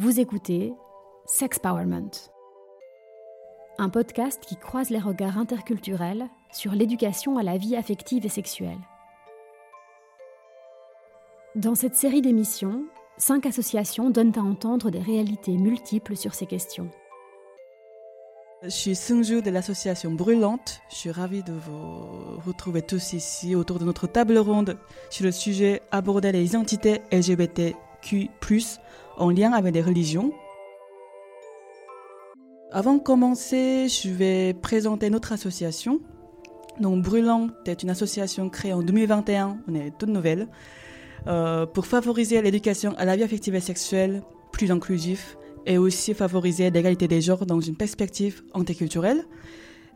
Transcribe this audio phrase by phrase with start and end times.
[0.00, 0.72] Vous écoutez
[1.26, 2.30] Sexpowerment,
[3.76, 8.78] un podcast qui croise les regards interculturels sur l'éducation à la vie affective et sexuelle.
[11.54, 12.86] Dans cette série d'émissions,
[13.18, 16.88] cinq associations donnent à entendre des réalités multiples sur ces questions.
[18.62, 20.80] Je suis Sungju de l'association Brûlante.
[20.88, 24.78] Je suis ravie de vous retrouver tous ici autour de notre table ronde
[25.10, 27.76] sur le sujet aborder les identités LGBTQ+,
[29.16, 30.32] en lien avec les religions.
[32.72, 36.00] Avant de commencer, je vais présenter notre association.
[36.78, 40.48] Donc Brûlante est une association créée en 2021, on est toute nouvelle,
[41.26, 44.22] euh, pour favoriser l'éducation à la vie affective et sexuelle
[44.52, 45.20] plus inclusive
[45.66, 49.24] et aussi favoriser l'égalité des genres dans une perspective anticulturelle.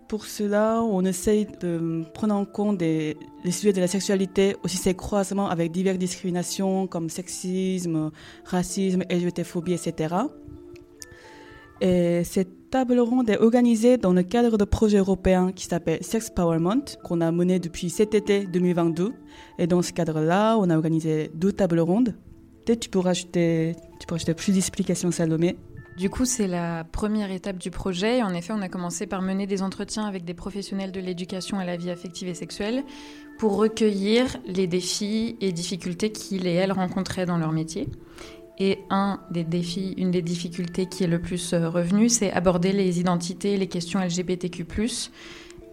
[0.09, 3.17] Pour cela, on essaye de prendre en compte les
[3.51, 8.11] sujets de la sexualité, aussi ses croisements avec diverses discriminations comme sexisme,
[8.45, 10.15] racisme, LGBTphobie, etc.
[11.81, 16.31] Et cette table ronde est organisée dans le cadre de projet européen qui s'appelle Sex
[16.31, 19.13] Powerment, qu'on a mené depuis cet été 2022.
[19.59, 22.15] Et dans ce cadre-là, on a organisé deux tables rondes.
[22.65, 25.57] Peut-être tu pourras ajouter tu peux ajouter plus d'explications, Salomé
[25.97, 28.21] du coup, c'est la première étape du projet.
[28.23, 31.65] En effet, on a commencé par mener des entretiens avec des professionnels de l'éducation à
[31.65, 32.83] la vie affective et sexuelle
[33.39, 37.89] pour recueillir les défis et difficultés qu'ils et elles rencontraient dans leur métier.
[38.59, 42.73] Et un des défis, une des difficultés qui est le plus euh, revenue, c'est aborder
[42.73, 44.65] les identités, les questions LGBTQ+,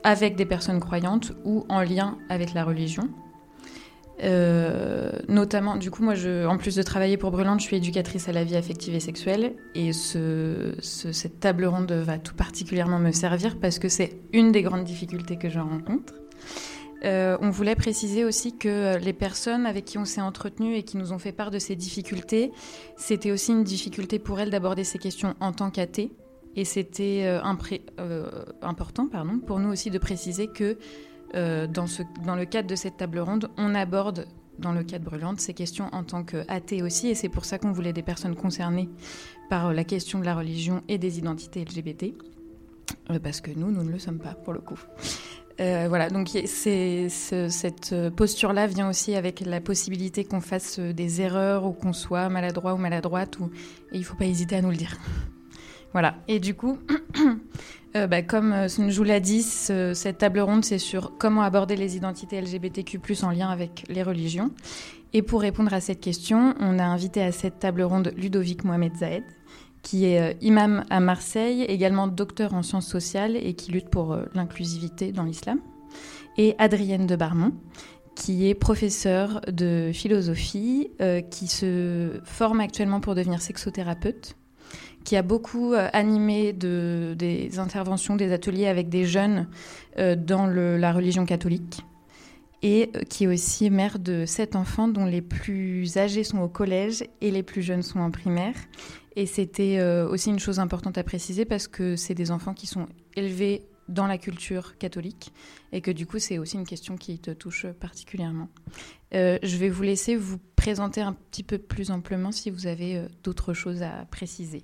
[0.04, 3.10] avec des personnes croyantes ou en lien avec la religion.
[4.24, 6.14] Euh, notamment, du coup, moi,
[6.48, 9.54] en plus de travailler pour Brûlante, je suis éducatrice à la vie affective et sexuelle.
[9.74, 14.62] Et ce, cette table ronde va tout particulièrement me servir parce que c'est une des
[14.62, 16.14] grandes difficultés que je rencontre.
[17.04, 20.98] Euh, on voulait préciser aussi que les personnes avec qui on s'est entretenu et qui
[20.98, 22.52] nous ont fait part de ces difficultés,
[22.96, 26.12] c'était aussi une difficulté pour elles d'aborder ces questions en tant qu'athées.
[26.56, 27.42] Et c'était euh,
[28.62, 30.78] important pardon, pour nous aussi de préciser que
[31.36, 31.86] euh, dans,
[32.36, 34.28] le cadre de cette table ronde, on aborde
[34.60, 37.72] dans le cadre brûlante ces questions en tant qu'athée aussi, et c'est pour ça qu'on
[37.72, 38.90] voulait des personnes concernées
[39.50, 42.14] par la question de la religion et des identités LGBT,
[43.10, 44.80] euh, parce que nous, nous ne le sommes pas pour le coup.
[45.60, 51.72] Euh, voilà, donc cette posture-là vient aussi avec la possibilité qu'on fasse des erreurs ou
[51.72, 53.38] qu'on soit maladroit ou maladroite,
[53.92, 54.98] et il ne faut pas hésiter à nous le dire.
[55.94, 56.78] Voilà, et du coup,
[57.96, 61.98] Euh, bah, comme euh, vous l'ai dit, cette table ronde, c'est sur comment aborder les
[61.98, 64.52] identités LGBTQ+, en lien avec les religions.
[65.14, 68.96] Et pour répondre à cette question, on a invité à cette table ronde Ludovic Mohamed
[68.96, 69.24] Zahed,
[69.82, 74.18] qui est euh, imam à Marseille, également docteur en sciences sociales et qui lutte pour
[74.34, 75.60] l'inclusivité dans l'islam,
[76.38, 77.52] et Adrienne de Barmont,
[78.16, 80.92] qui est professeure de philosophie,
[81.30, 84.36] qui se forme actuellement pour devenir sexothérapeute
[85.04, 89.48] qui a beaucoup euh, animé de, des interventions, des ateliers avec des jeunes
[89.98, 91.84] euh, dans la religion catholique
[92.62, 96.48] et euh, qui est aussi mère de sept enfants dont les plus âgés sont au
[96.48, 98.56] collège et les plus jeunes sont en primaire.
[99.18, 102.88] Et c'était aussi une chose importante à préciser parce que c'est des enfants qui sont
[103.18, 105.34] élevés dans la culture catholique
[105.74, 108.48] et que du coup c'est aussi une question qui te touche particulièrement.
[109.12, 113.54] je vais vous laisser vous présenter un petit peu plus amplement si vous avez d'autres
[113.54, 114.64] choses à préciser.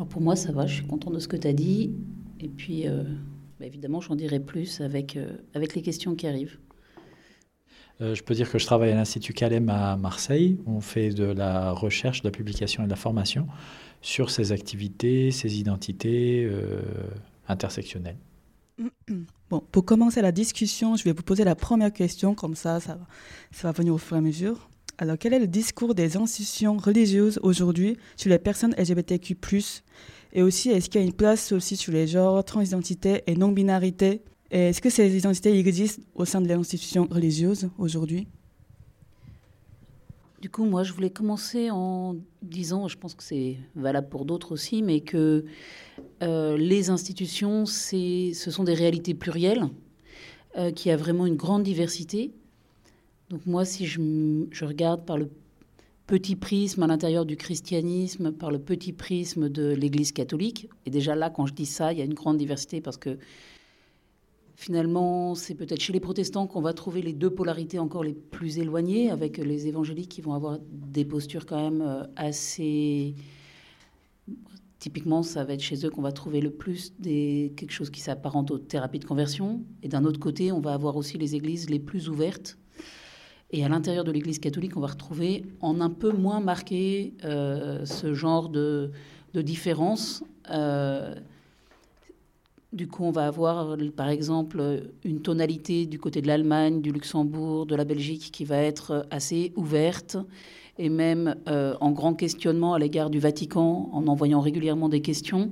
[0.00, 1.92] Alors pour moi, ça va, je suis contente de ce que tu as dit.
[2.40, 3.04] Et puis, euh,
[3.58, 6.58] bah, évidemment, j'en dirai plus avec, euh, avec les questions qui arrivent.
[8.00, 10.56] Euh, je peux dire que je travaille à l'Institut Calem à Marseille.
[10.64, 13.46] On fait de la recherche, de la publication et de la formation
[14.00, 16.50] sur ces activités, ces identités
[17.46, 18.16] intersectionnelles.
[19.50, 22.98] Bon, pour commencer la discussion, je vais vous poser la première question, comme ça, ça,
[23.50, 24.70] ça va venir au fur et à mesure.
[25.02, 29.34] Alors, quel est le discours des institutions religieuses aujourd'hui sur les personnes LGBTQ+,
[30.34, 34.20] et aussi, est-ce qu'il y a une place aussi sur les genres, transidentité et non-binarité?
[34.50, 38.28] Est-ce que ces identités existent au sein de l'institution religieuse aujourd'hui?
[40.42, 44.52] Du coup, moi, je voulais commencer en disant, je pense que c'est valable pour d'autres
[44.52, 45.46] aussi, mais que
[46.22, 49.64] euh, les institutions, ce sont des réalités plurielles,
[50.58, 52.34] euh, qui a vraiment une grande diversité
[53.30, 55.30] donc moi, si je, regarde par le
[56.08, 61.14] petit prisme à l'intérieur du christianisme, par le petit prisme de l'Église catholique, et déjà
[61.14, 63.18] là, quand je dis ça, il y a une grande diversité parce que
[64.56, 68.58] finalement, c'est peut-être chez les protestants qu'on va trouver les deux polarités encore les plus
[68.58, 73.14] éloignées, avec les évangéliques qui vont avoir des postures quand même euh, assez
[74.80, 78.00] typiquement, ça va être chez eux qu'on va trouver le plus des, quelque chose qui
[78.00, 79.62] s'apparente aux thérapies de conversion.
[79.82, 82.56] Et d'un autre côté, on va avoir aussi les églises les plus ouvertes.
[83.52, 87.84] Et à l'intérieur de l'Église catholique, on va retrouver en un peu moins marqué euh,
[87.84, 88.90] ce genre de,
[89.34, 90.22] différence.
[90.50, 91.14] Euh,
[92.72, 97.66] du coup, on va avoir, par exemple, une tonalité du côté de l'Allemagne, du Luxembourg,
[97.66, 100.16] de la Belgique qui va être assez ouverte
[100.78, 105.50] et même euh, en grand questionnement à l'égard du Vatican en envoyant régulièrement des questions.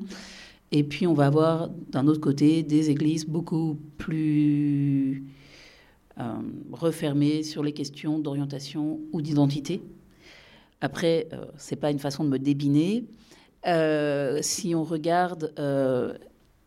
[0.72, 4.97] Et puis on va avoir d'un autre côté des églises beaucoup plus
[6.18, 6.34] euh,
[6.72, 9.82] refermées sur les questions d'orientation ou d'identité.
[10.80, 13.04] Après, euh, c'est pas une façon de me débiner.
[14.42, 15.52] si on regarde,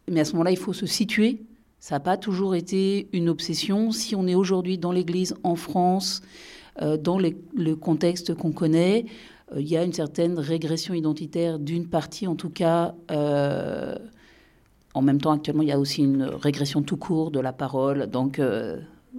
[0.07, 1.41] mais à ce moment-là, il faut se situer.
[1.79, 3.91] Ça n'a pas toujours été une obsession.
[3.91, 6.21] Si on est aujourd'hui dans l'Église en France,
[6.81, 9.05] euh, dans le contexte qu'on connaît,
[9.51, 12.93] euh, il y a une certaine régression identitaire d'une partie, en tout cas.
[13.09, 13.97] Euh,
[14.93, 18.07] en même temps, actuellement, il y a aussi une régression tout court de la parole.
[18.07, 18.39] Donc,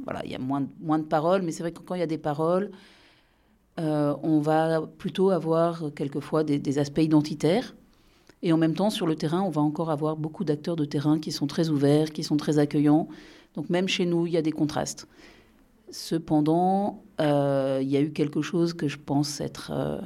[0.05, 2.05] voilà, il y a moins, moins de paroles, mais c'est vrai que quand il y
[2.05, 2.71] a des paroles,
[3.79, 7.75] on va plutôt avoir quelquefois des, aspects identitaires.
[8.43, 11.19] Et en même temps, sur le terrain, on va encore avoir beaucoup d'acteurs de terrain
[11.19, 13.09] qui sont très ouverts, qui sont très accueillants.
[13.55, 15.07] Donc même chez nous, il y a des contrastes.
[15.91, 20.01] Cependant, euh, il y a eu quelque chose que je pense être euh,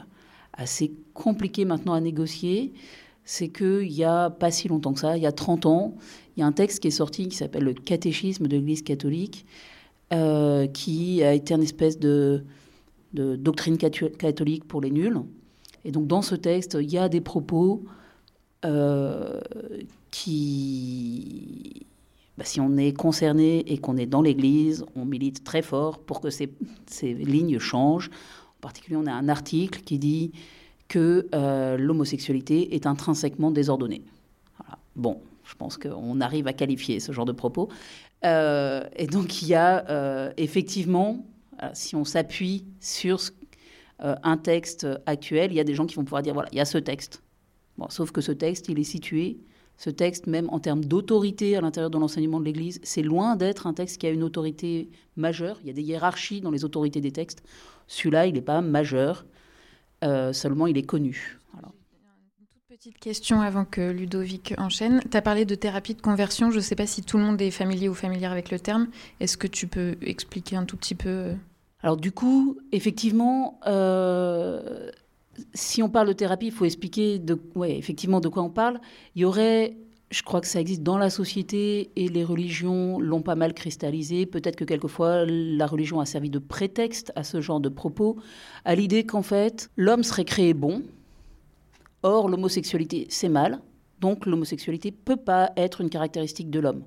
[0.53, 2.75] assez compliqué maintenant à négocier.
[3.25, 5.95] C'est qu'il n'y a pas si longtemps que ça, il y a 30 ans,
[6.37, 9.47] il y a un texte qui est sorti qui s'appelle le Catéchisme de l'Église catholique,
[10.13, 12.45] euh, qui a été une espèce de,
[13.13, 15.21] doctrine catholique pour les nuls.
[15.85, 17.85] Et donc dans ce texte, il y a des propos
[20.11, 21.87] qui
[22.37, 26.21] bah, si on est concerné et qu'on est dans l'Église, on milite très fort pour
[26.21, 26.53] que ces,
[26.87, 28.11] ces, lignes changent.
[28.59, 30.33] En particulier, on a un article qui dit
[30.89, 34.03] que euh, l'homosexualité est intrinsèquement désordonnée.
[34.97, 37.69] Bon, je pense qu'on arrive à qualifier ce genre de propos.
[38.25, 41.25] Euh, et donc, il y a euh, effectivement,
[41.73, 43.21] si on s'appuie sur
[43.99, 46.61] un texte actuel, il y a des gens qui vont pouvoir dire voilà, il y
[46.61, 47.23] a ce texte.
[47.79, 49.39] Bon, sauf que ce texte, il est situé
[49.79, 53.67] ce texte, même en termes d'autorité à l'intérieur de l'enseignement de l'Église, c'est loin d'être
[53.67, 55.59] un texte qui a une autorité majeure.
[55.63, 57.43] Il y a des hiérarchies dans les autorités des textes.
[57.87, 59.27] Celui-là, il n'est pas majeur,
[60.03, 61.39] euh, seulement il est connu.
[61.53, 61.63] Toute
[62.77, 65.01] petite question avant que Ludovic enchaîne.
[65.11, 66.51] Tu as parlé de thérapie de conversion.
[66.51, 68.89] Je ne sais pas si tout le monde est familier ou familière avec le terme.
[69.19, 71.35] Est-ce que tu peux expliquer un tout petit peu euh
[71.83, 74.91] Alors du coup, effectivement, euh,
[75.55, 77.19] si on parle de thérapie, il faut expliquer
[77.55, 78.79] ouais, effectivement de quoi on parle.
[79.15, 79.79] Il y aurait,
[80.11, 84.27] je crois que ça existe dans la société et les religions l'ont pas mal cristallisé.
[84.27, 88.19] Peut-être que quelquefois la religion a servi de prétexte à ce genre de propos,
[88.67, 90.83] à l'idée qu'en fait l'homme serait créé bon.
[92.07, 93.59] Or l'homosexualité c'est mal,
[93.99, 96.85] donc l'homosexualité peut pas être une caractéristique de l'homme.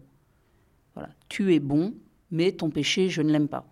[0.94, 1.94] Voilà, tu es bon,
[2.32, 3.66] mais ton péché je ne l'aime pas.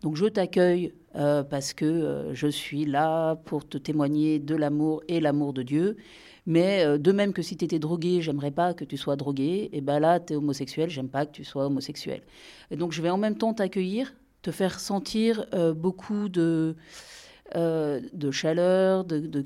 [0.00, 5.02] Donc je t'accueille euh, parce que euh, je suis là pour te témoigner de l'amour
[5.08, 5.98] et l'amour de Dieu.
[6.46, 9.68] Mais euh, de même que si tu étais drogué, j'aimerais pas que tu sois drogué,
[9.74, 12.22] et ben là, tu es homosexuel, j'aime pas que tu sois homosexuel.
[12.70, 15.44] Et donc je vais en même temps t'accueillir, te faire sentir
[15.76, 16.76] beaucoup de,
[17.54, 19.44] de chaleur, de,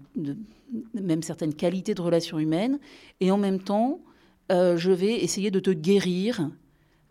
[0.94, 2.78] même certaines qualités de relations humaines,
[3.20, 4.00] et en même temps,
[4.50, 6.50] je vais essayer de te guérir.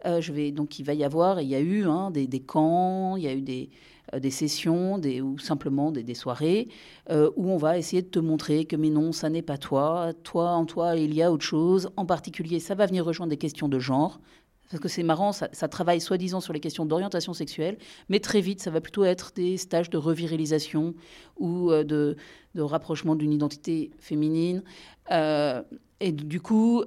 [0.05, 3.15] je vais, donc il va y avoir, il y a eu hein, des, des camps,
[3.15, 3.69] il y a eu des,
[4.13, 6.67] euh, des sessions des, ou simplement des, soirées
[7.09, 10.11] euh, où on va essayer de te montrer que mais non, ça n'est pas toi.
[10.23, 11.89] Toi, en toi, il y a autre chose.
[11.97, 14.19] En particulier, ça va venir rejoindre des questions de genre.
[14.71, 17.77] Parce que c'est marrant, ça, travaille soi-disant sur les questions d'orientation sexuelle,
[18.09, 20.95] mais très vite, ça va plutôt être des stages de revirilisation
[21.37, 22.15] ou euh, de,
[22.57, 24.63] rapprochement d'une identité féminine.
[25.09, 26.83] et du coup,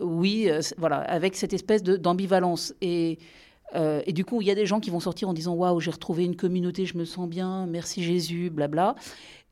[0.00, 0.48] oui,
[0.78, 2.74] voilà, avec cette espèce d'ambivalence.
[2.80, 3.18] Et
[3.74, 5.80] euh, et du coup, il y a des gens qui vont sortir en disant Waouh,
[5.80, 8.94] j'ai retrouvé une communauté, je me sens bien, merci Jésus, blabla.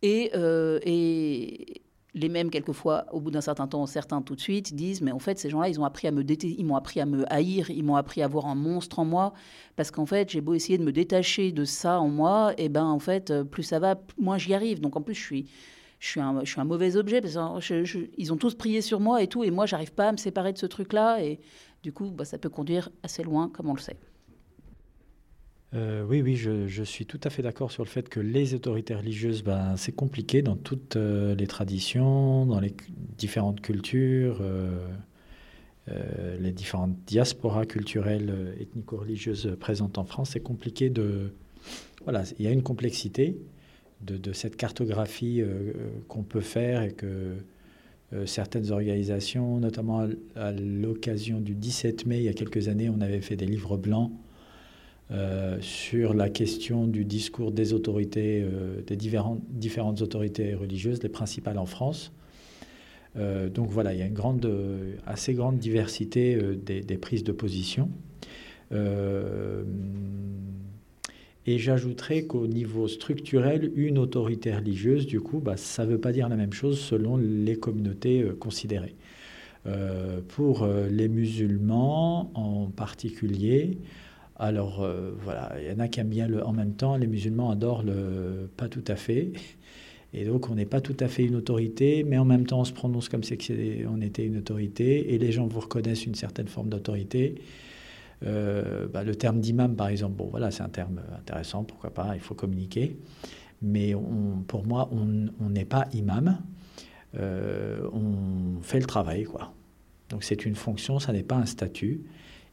[0.02, 1.82] Et, euh, et
[2.14, 5.18] les mêmes, quelquefois, au bout d'un certain temps, certains tout de suite disent Mais en
[5.18, 7.82] fait, ces gens-là, ils ont appris à me ils m'ont appris à me haïr, ils
[7.82, 9.34] m'ont appris à voir un monstre en moi,
[9.76, 12.84] parce qu'en fait, j'ai beau essayer de me détacher de ça en moi, et ben
[12.84, 14.80] en fait, plus ça va, moins j'y arrive.
[14.80, 15.50] Donc en plus, je suis.
[16.00, 17.70] Je suis, un, je mauvais objet parce
[18.18, 20.52] ils ont tous prié sur moi et tout, et moi, j'arrive pas à me séparer
[20.52, 21.24] de ce truc-là.
[21.24, 21.40] Et
[21.82, 23.96] du coup, bah, ça peut conduire assez loin, comme on le sait.
[25.74, 28.94] Euh, oui, oui, je, suis tout à fait d'accord sur le fait que les autorités
[28.94, 32.74] religieuses, ben, c'est compliqué dans toutes euh, les traditions, dans les
[33.18, 34.86] différentes cultures, euh,
[36.38, 40.30] les différentes diasporas culturelles, ethnico-religieuses présentes en France.
[40.32, 41.32] C'est compliqué de...
[42.04, 43.36] Voilà, il y a une complexité
[44.00, 45.42] de, de cette cartographie
[46.08, 47.36] qu'on peut faire et que
[48.26, 53.20] certaines organisations, notamment à, l'occasion du 17 mai, il y a quelques années, on avait
[53.20, 54.12] fait des livres blancs
[55.60, 58.44] sur la question du discours des autorités,
[58.86, 62.12] des différentes, autorités religieuses, les principales en France.
[63.16, 64.50] donc voilà, il y a une grande,
[65.06, 67.90] assez grande diversité des, prises de position.
[71.46, 76.12] Et j'ajouterais qu'au niveau structurel, une autorité religieuse, du coup, bah, ça ne veut pas
[76.12, 78.94] dire la même chose selon les communautés euh, considérées.
[79.66, 83.78] Euh, pour euh, les musulmans en particulier,
[84.36, 84.86] alors
[85.22, 87.82] voilà, il y en a qui aiment bien le en même temps, les musulmans adorent
[87.82, 89.32] le pas tout à fait.
[90.12, 92.64] Et donc on n'est pas tout à fait une autorité, mais en même temps on
[92.64, 93.36] se prononce comme si
[93.88, 97.34] on était une autorité, et les gens vous reconnaissent une certaine forme d'autorité.
[98.24, 102.12] Euh, bah, le terme d'imam, par exemple, bon, voilà, c'est un terme intéressant, pourquoi pas,
[102.14, 102.96] il faut communiquer.
[103.60, 103.94] Mais
[104.46, 106.38] pour moi, on n'est pas imam,
[107.16, 109.52] euh, on fait le travail, quoi.
[110.10, 112.02] Donc c'est une fonction, ça n'est pas un statut.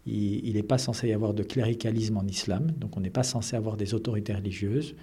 [0.06, 3.56] Il n'est pas censé y avoir de cléricalisme en islam, donc on n'est pas censé
[3.56, 4.96] avoir des autorités religieuses.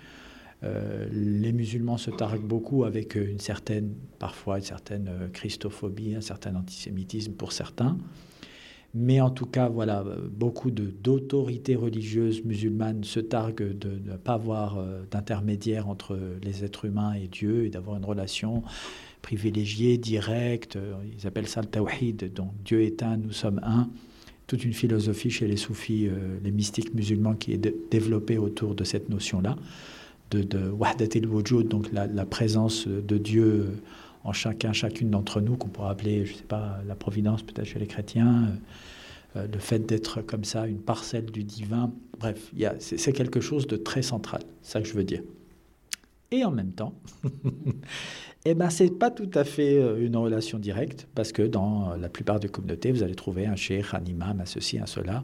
[0.64, 6.57] Euh, les musulmans se targuent beaucoup avec une certaine, parfois une certaine christophobie, un certain
[6.57, 7.97] antisémitisme pour certains.
[8.95, 14.78] Mais en tout cas, voilà, beaucoup d'autorités religieuses musulmanes se targuent de ne pas avoir
[14.78, 18.64] euh, d'intermédiaire entre les êtres humains et Dieu et d'avoir une relation
[19.23, 20.78] privilégiée, directe.
[21.17, 23.88] Ils appellent ça le tawhid, donc Dieu est un, nous sommes un.
[24.49, 28.83] Toute une philosophie chez les soufis, euh, les mystiques musulmans qui est développée autour de
[28.83, 29.57] cette notion-là,
[30.33, 33.69] de, de wahdat wujud donc la, présence de Dieu
[34.25, 37.67] en chacun, chacune d'entre nous, qu'on pourrait appeler, je ne sais pas, la providence peut-être
[37.67, 38.49] chez les chrétiens,
[39.37, 41.93] euh, le fait d'être comme ça, une parcelle du divin.
[42.19, 45.23] Bref, c'est quelque chose de très central, ça que je veux dire.
[46.31, 46.95] Et en même temps,
[48.45, 51.95] eh ben, ce n'est pas tout à fait euh, une relation directe, parce que dans
[51.97, 55.23] la plupart des communautés, vous allez trouver un cheikh, un imam, un ceci, un cela,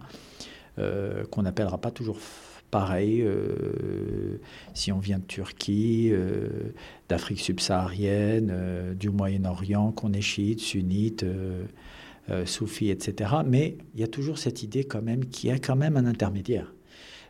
[0.79, 2.19] euh, qu'on n'appellera pas toujours
[2.75, 4.41] pareil, euh,
[4.75, 6.73] si on vient de Turquie, euh,
[7.09, 11.25] d'Afrique subsaharienne, euh, du Moyen-Orient, qu'on est chiite, sunnite,
[12.47, 13.31] soufi, etc.
[13.47, 16.05] Mais il y a toujours cette idée quand même qu'il y a quand même un
[16.05, 16.75] intermédiaire.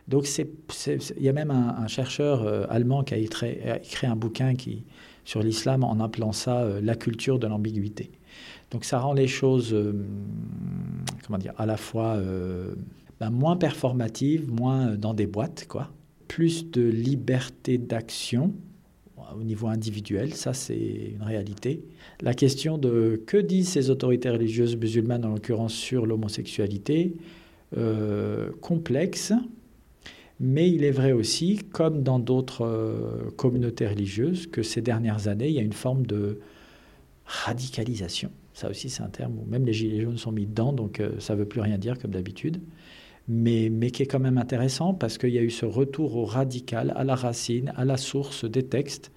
[0.07, 4.83] Donc il y a même un, chercheur allemand qui a écrit, un bouquin qui,
[5.25, 8.11] sur l'islam en appelant ça la culture de l'ambiguïté.
[8.71, 9.75] Donc ça rend les choses,
[11.25, 12.19] comment dire, à la fois
[13.19, 15.89] ben, moins performative, moins euh, dans des boîtes, quoi.
[16.27, 18.53] Plus de liberté d'action
[19.35, 21.83] au niveau individuel, ça c'est une réalité.
[22.21, 27.15] La question de que disent ces autorités religieuses musulmanes, en l'occurrence sur l'homosexualité,
[27.77, 29.33] euh, complexe,
[30.39, 35.47] mais il est vrai aussi, comme dans d'autres euh, communautés religieuses, que ces dernières années,
[35.47, 36.39] il y a une forme de
[37.25, 38.31] radicalisation.
[38.53, 41.33] Ça aussi, c'est un terme où même les gilets jaunes sont mis dedans, donc ça
[41.33, 42.61] ne veut plus rien dire comme d'habitude
[43.27, 46.25] mais, mais qui est quand même intéressant parce qu'il y a eu ce retour au
[46.25, 49.11] radical, à la racine, à la source des textes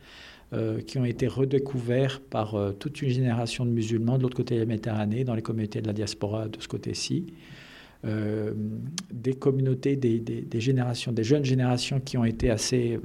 [0.55, 4.55] euh, qui ont été redécouverts par euh, toute une génération de musulmans de l'autre côté
[4.55, 7.27] de la Méditerranée, dans les communautés de la diaspora de ce côté-ci.
[8.05, 8.55] Euh,
[9.13, 13.01] des communautés, des, générations, des jeunes générations qui ont été assez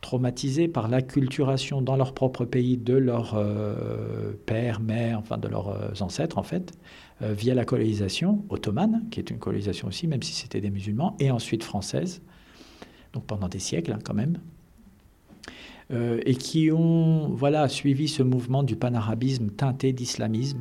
[0.00, 3.38] traumatisées par l'acculturation dans leur propre pays de leurs
[4.46, 6.72] pères, mères, enfin de leurs ancêtres en fait,
[7.22, 11.16] euh, via la colonisation ottomane, qui est une colonisation aussi, même si c'était des musulmans,
[11.20, 12.22] et ensuite française,
[13.12, 14.40] donc pendant des siècles hein, quand même,
[15.92, 20.58] euh, et qui ont voilà, suivi ce mouvement du panarabisme teinté d'islamisme.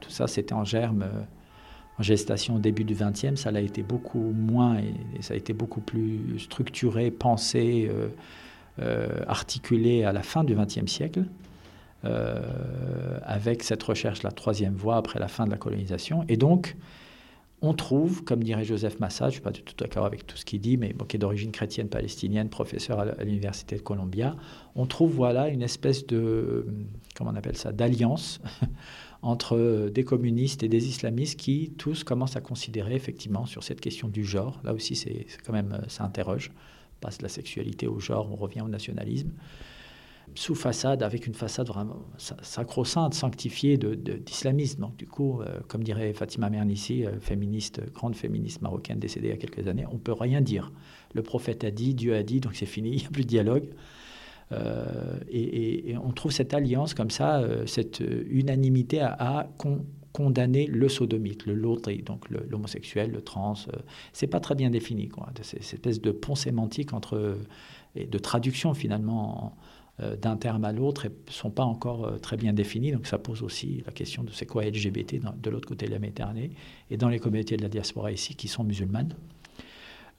[0.00, 1.22] tout ça, c'était en germe, euh,
[1.98, 5.52] en gestation au début du XXe, ça l'a été beaucoup moins, et, ça a été
[5.52, 7.90] beaucoup plus structuré, pensé,
[9.26, 11.24] articulé à la fin du XXe siècle.
[12.04, 16.24] Euh, avec cette recherche, la troisième voie après la fin de la colonisation.
[16.28, 16.76] Et donc,
[17.60, 20.36] on trouve, comme dirait Joseph Massa, je ne suis pas du tout d'accord avec tout
[20.36, 24.36] ce qu'il dit, mais qui est d'origine chrétienne palestinienne, professeur à l'université de Columbia,
[24.76, 26.66] on trouve voilà une espèce de,
[27.16, 28.40] comment on appelle ça, d'alliance
[29.22, 34.08] entre des communistes et des islamistes qui tous commencent à considérer effectivement sur cette question
[34.08, 34.60] du genre.
[34.64, 36.52] Là aussi, c'est quand même, ça interroge.
[36.52, 39.30] On passe la sexualité au genre, on revient au nationalisme
[40.34, 44.80] sous façade, avec une façade vraiment sacro-sainte, sanctifiée d'islamisme.
[44.80, 49.30] Donc, du coup, euh, comme dirait Fatima Mernissi, euh, féministe, grande féministe marocaine décédée il
[49.30, 50.72] y a quelques années, on ne peut rien dire.
[51.14, 53.28] Le prophète a dit, Dieu a dit, donc c'est fini, il n'y a plus de
[53.28, 53.68] dialogue.
[54.52, 59.48] Euh, et, on trouve cette alliance comme ça, cette unanimité à,
[60.12, 63.54] condamner le sodomite, le l'autre, donc l'homosexuel, le, trans.
[64.12, 65.28] c'est pas très bien défini, quoi.
[65.42, 67.38] Cette espèce de pont sémantique entre
[67.94, 69.56] et de traduction finalement
[70.22, 72.92] d'un terme à l'autre ne sont pas encore très bien définis.
[72.92, 75.98] Donc ça pose aussi la question de c'est quoi LGBT de l'autre côté de la
[75.98, 76.52] Méditerranée
[76.90, 79.14] et dans les communautés de la diaspora ici qui sont musulmanes.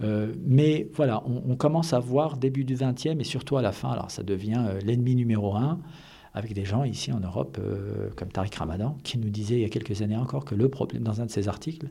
[0.02, 4.12] Mais voilà, on, commence à voir début du XXe et surtout à la fin, alors
[4.12, 5.80] ça devient l'ennemi numéro un
[6.34, 9.66] avec des gens ici en Europe, euh, comme Tariq Ramadan, qui nous disait il y
[9.66, 11.90] a quelques années encore que le problème, dans un de ses articles,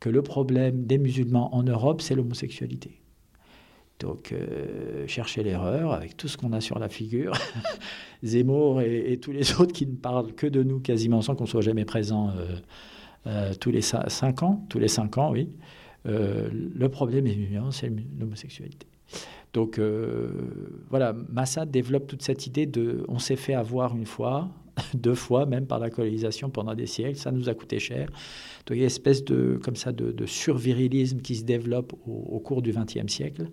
[0.00, 3.00] que le problème des musulmans en Europe, c'est l'homosexualité.
[4.00, 7.32] Donc, euh, chercher l'erreur avec tout ce qu'on a sur la figure.
[8.22, 11.62] Zemmour et, tous les autres qui ne parlent que de nous quasiment sans qu'on soit
[11.62, 12.32] jamais présent
[13.26, 14.64] euh, tous les cinq ans.
[14.68, 15.50] Tous les cinq ans, oui.
[16.04, 18.86] Le problème évidemment, c'est l'homosexualité.
[19.52, 20.30] Donc euh,
[20.90, 24.50] voilà, Massa développe toute cette idée de on s'est fait avoir une fois,
[24.94, 28.08] deux fois même par la colonisation pendant des siècles, ça nous a coûté cher.
[28.66, 32.38] Donc il y a une espèce de, comme ça, de, survirilisme qui se développe au,
[32.40, 33.50] cours du XXe siècle,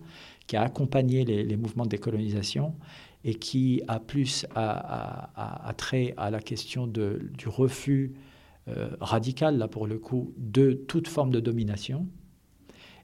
[0.48, 2.76] qui a accompagné les, mouvements de décolonisation
[3.24, 8.14] et qui a plus à, trait à la question du refus
[8.68, 12.08] euh, radical, là pour le coup, de toute forme de domination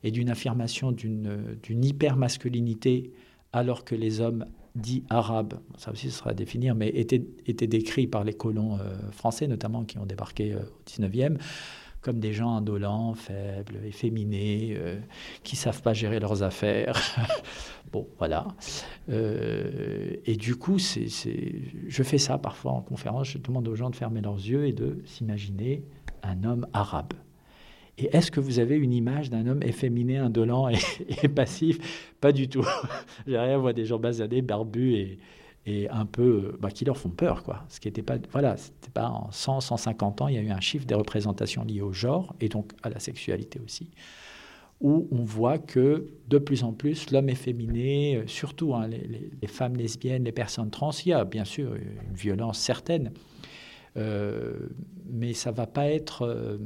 [0.03, 3.11] et d'une affirmation d'une hyper-masculinité,
[3.53, 8.07] alors que les hommes dits arabes, ça aussi ce sera à définir, mais étaient, décrits
[8.07, 11.37] par les colons euh, français notamment qui ont débarqué euh, au 19e
[11.99, 14.99] comme des gens indolents, faibles, efféminés, euh,
[15.43, 16.99] qui savent pas gérer leurs affaires.
[17.91, 18.47] bon, voilà.
[19.07, 21.05] et du coup, c'est,
[21.87, 23.27] je fais ça parfois en conférence.
[23.27, 25.83] Je demande aux gens de fermer leurs yeux et de s'imaginer
[26.23, 27.13] un homme arabe.
[27.97, 32.13] Et est-ce que vous avez une image d'un homme efféminé, indolent et, passif?
[32.19, 32.65] Pas du tout.
[33.27, 35.17] Rien à voir des gens basanés, barbus
[35.65, 38.89] et, un peu bah, qui leur font peur quoi ce qui n'était pas voilà c'était
[38.89, 41.93] pas en 100 150 ans il y a eu un chiffre des représentations liées au
[41.93, 43.91] genre et donc à la sexualité aussi
[44.79, 50.23] où on voit que de plus en plus l'homme efféminé surtout hein, les, femmes lesbiennes
[50.23, 53.11] les personnes trans il y a bien sûr une violence certaine
[53.97, 54.67] euh,
[55.11, 56.57] mais ça va pas être euh,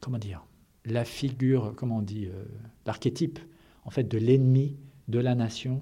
[0.00, 0.44] comment dire
[0.84, 2.44] la figure, comment on dit, euh,
[2.86, 3.38] l'archétype,
[3.84, 4.76] en fait, de l'ennemi
[5.08, 5.80] de la nation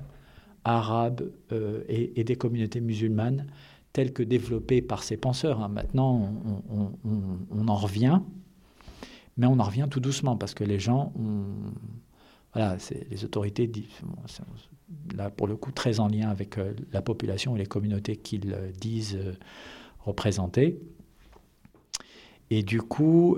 [0.65, 3.47] arabe euh, et, des communautés musulmanes,
[3.93, 5.63] tel que développé par ces penseurs.
[5.63, 5.69] Hein.
[5.69, 6.33] Maintenant,
[7.51, 8.21] on, en revient,
[9.37, 11.13] mais on en revient tout doucement, parce que les gens,
[12.53, 12.77] voilà,
[13.11, 13.71] les autorités,
[15.15, 18.57] là pour le coup très en lien avec euh, la population et les communautés qu'ils
[18.81, 19.19] disent
[20.01, 20.81] représenter.
[22.51, 23.37] Et du coup,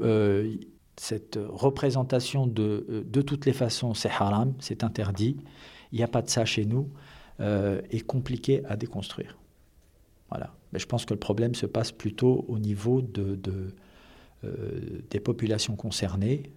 [1.01, 5.39] cette représentation de, euh, de toutes les façons, c'est haram, c'est interdit,
[5.93, 6.91] il n'y a pas de ça chez nous,
[7.41, 9.39] euh, est compliqué à déconstruire.
[10.29, 10.55] Voilà.
[10.75, 13.75] Mais je pense que le problème se passe plutôt au niveau de, de
[14.45, 16.53] euh, des populations concernées.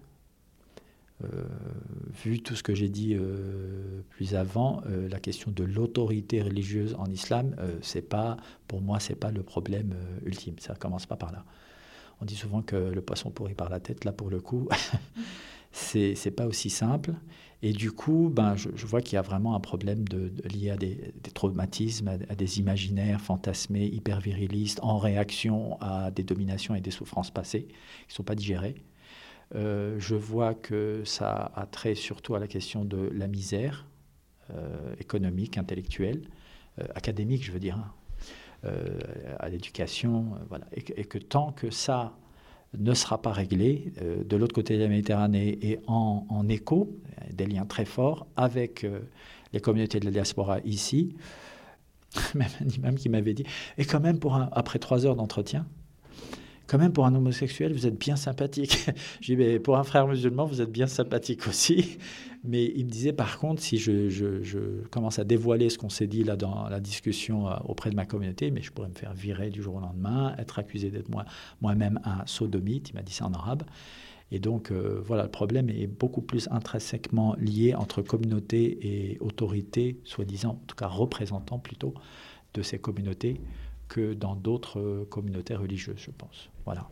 [2.22, 3.16] vu tout ce que j'ai dit
[4.10, 8.36] plus avant, la question de l'autorité religieuse en islam, c'est pas,
[8.68, 9.94] pour moi, c'est pas le problème
[10.26, 10.56] ultime.
[10.58, 11.44] Ça commence pas par là.
[12.20, 14.04] On dit souvent que le poisson pourrit par la tête.
[14.04, 14.68] Là, pour le coup,
[15.72, 17.12] c'est n'est pas aussi simple.
[17.62, 20.04] Et du coup, ben, je, vois qu'il y a vraiment un problème
[20.44, 26.74] lié à des, traumatismes, à, des imaginaires fantasmés, hyper virilistes, en réaction à des dominations
[26.74, 28.84] et des souffrances passées qui ne sont pas digérées.
[29.54, 33.86] Euh, je vois que ça a trait surtout à la question de la misère
[34.50, 36.28] euh, économique, intellectuelle,
[36.80, 37.78] euh, académique, je veux dire.
[37.78, 37.90] Hein.
[38.66, 38.98] Euh,
[39.40, 42.16] à l'éducation, euh, voilà, et, que tant que ça
[42.78, 46.96] ne sera pas réglé, euh, de l'autre côté de la Méditerranée et en, écho,
[47.30, 48.86] des liens très forts avec
[49.52, 51.14] les communautés de la diaspora ici,
[52.34, 53.44] même un imam qui m'avait dit,
[53.76, 55.66] et quand même pour après trois heures d'entretien,
[56.74, 58.86] quand même pour un homosexuel, vous êtes bien sympathique.
[59.20, 61.98] J'ai dit, mais pour un frère musulman, vous êtes bien sympathique aussi.
[62.44, 66.24] Mais il me disait, par contre, si je, commence à dévoiler ce qu'on s'est dit
[66.24, 69.50] là dans la discussion euh, auprès de ma communauté, mais je pourrais me faire virer
[69.50, 71.24] du jour au lendemain, être accusé d'être moi,
[71.62, 72.90] moi-même un sodomite.
[72.90, 73.62] Il m'a dit ça en arabe.
[74.32, 80.00] Et donc, euh, voilà, le problème est beaucoup plus intrinsèquement lié entre communauté et autorité,
[80.04, 81.94] soi-disant, en tout cas représentant plutôt,
[82.52, 83.40] de ces communautés
[83.88, 86.50] que dans d'autres euh, communautés religieuses, je pense.
[86.64, 86.88] Voilà.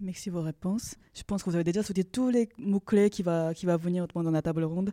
[0.00, 0.96] Merci vos réponses.
[1.14, 4.06] Je pense que vous avez déjà sauté tous les mots-clés qui va, qui va venir
[4.14, 4.92] dans la table ronde.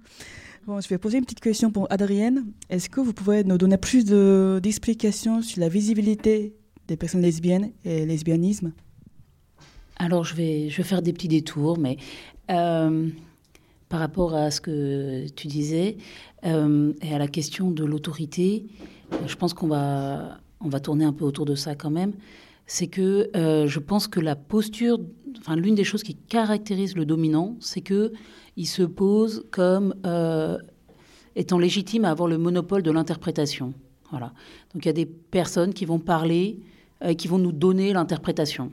[0.65, 2.45] Bon, je vais poser une petite question pour Adrienne.
[2.69, 6.55] Est-ce que vous pouvez nous donner plus d'explications sur la visibilité
[6.87, 8.71] des personnes lesbiennes et lesbianisme?
[9.97, 11.97] Alors, je vais, je vais faire des petits détours, mais
[12.49, 13.09] euh,
[13.89, 15.97] par rapport à ce que tu disais
[16.45, 18.67] euh, et à la question de l'autorité,
[19.27, 22.13] je pense qu'on va, on va tourner un peu autour de ça quand même
[22.65, 24.99] c'est que euh, je pense que la posture,
[25.37, 28.13] enfin l'une des choses qui caractérise le dominant, c'est que
[28.55, 30.57] il se pose comme euh,
[31.35, 33.73] étant légitime à avoir le monopole de l'interprétation.
[34.11, 34.33] Voilà.
[34.73, 36.59] Donc il y a des personnes qui vont parler,
[37.03, 38.71] euh, qui vont nous donner l'interprétation.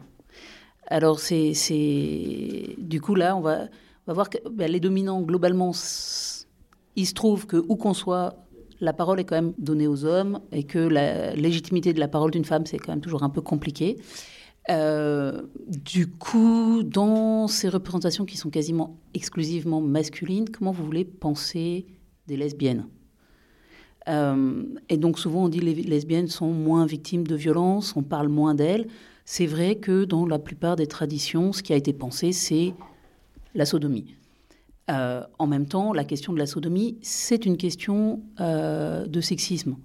[0.87, 1.55] Alors c'est,
[2.79, 3.69] du coup là, on va,
[4.07, 5.73] va voir que ben, les dominants globalement,
[6.97, 8.35] il se trouve que où qu'on soit,
[8.81, 12.31] la parole est quand même donnée aux hommes et que la légitimité de la parole
[12.31, 13.99] d'une femme, c'est quand même toujours un peu compliqué.
[14.71, 21.87] Euh, du coup, dans ces représentations qui sont quasiment exclusivement masculines, comment vous voulez penser
[22.27, 22.87] des lesbiennes?
[24.09, 28.29] Euh, Et donc souvent on dit les lesbiennes sont moins victimes de violences, on parle
[28.29, 28.87] moins d'elles.
[29.25, 32.73] C'est vrai que dans la plupart des traditions, ce qui a été pensé, c'est
[33.55, 34.17] la sodomie.
[34.91, 39.77] Euh, en même temps, la question de la sodomie, c'est une question de sexisme.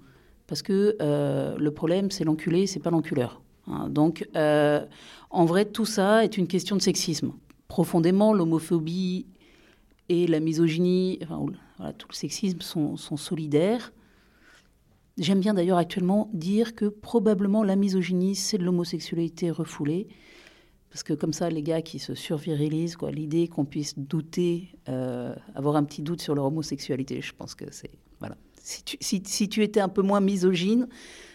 [0.46, 3.40] Parce que le problème, c'est l'enculé, c'est pas l'enculeur.
[3.68, 3.88] Hein.
[3.88, 4.84] donc, euh,
[5.30, 7.32] en vrai, tout ça est une question de sexisme.
[7.68, 9.26] Profondément, l'homophobie
[10.08, 11.18] et la misogynie,
[11.98, 13.92] tout le sexisme sont, solidaires.
[15.18, 20.08] J'aime bien d'ailleurs actuellement dire que probablement la misogynie, c'est de l'homosexualité refoulée.
[20.90, 25.34] Parce que comme ça, les gars qui se survirilisent, quoi, l'idée qu'on puisse douter, euh,
[25.54, 27.90] avoir un petit doute sur leur homosexualité, je pense que c'est...
[28.18, 28.36] Voilà.
[28.62, 30.88] Si tu, étais un peu moins misogyne,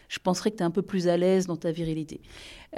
[0.09, 2.19] je penserais que tu es un peu plus à l'aise dans ta virilité.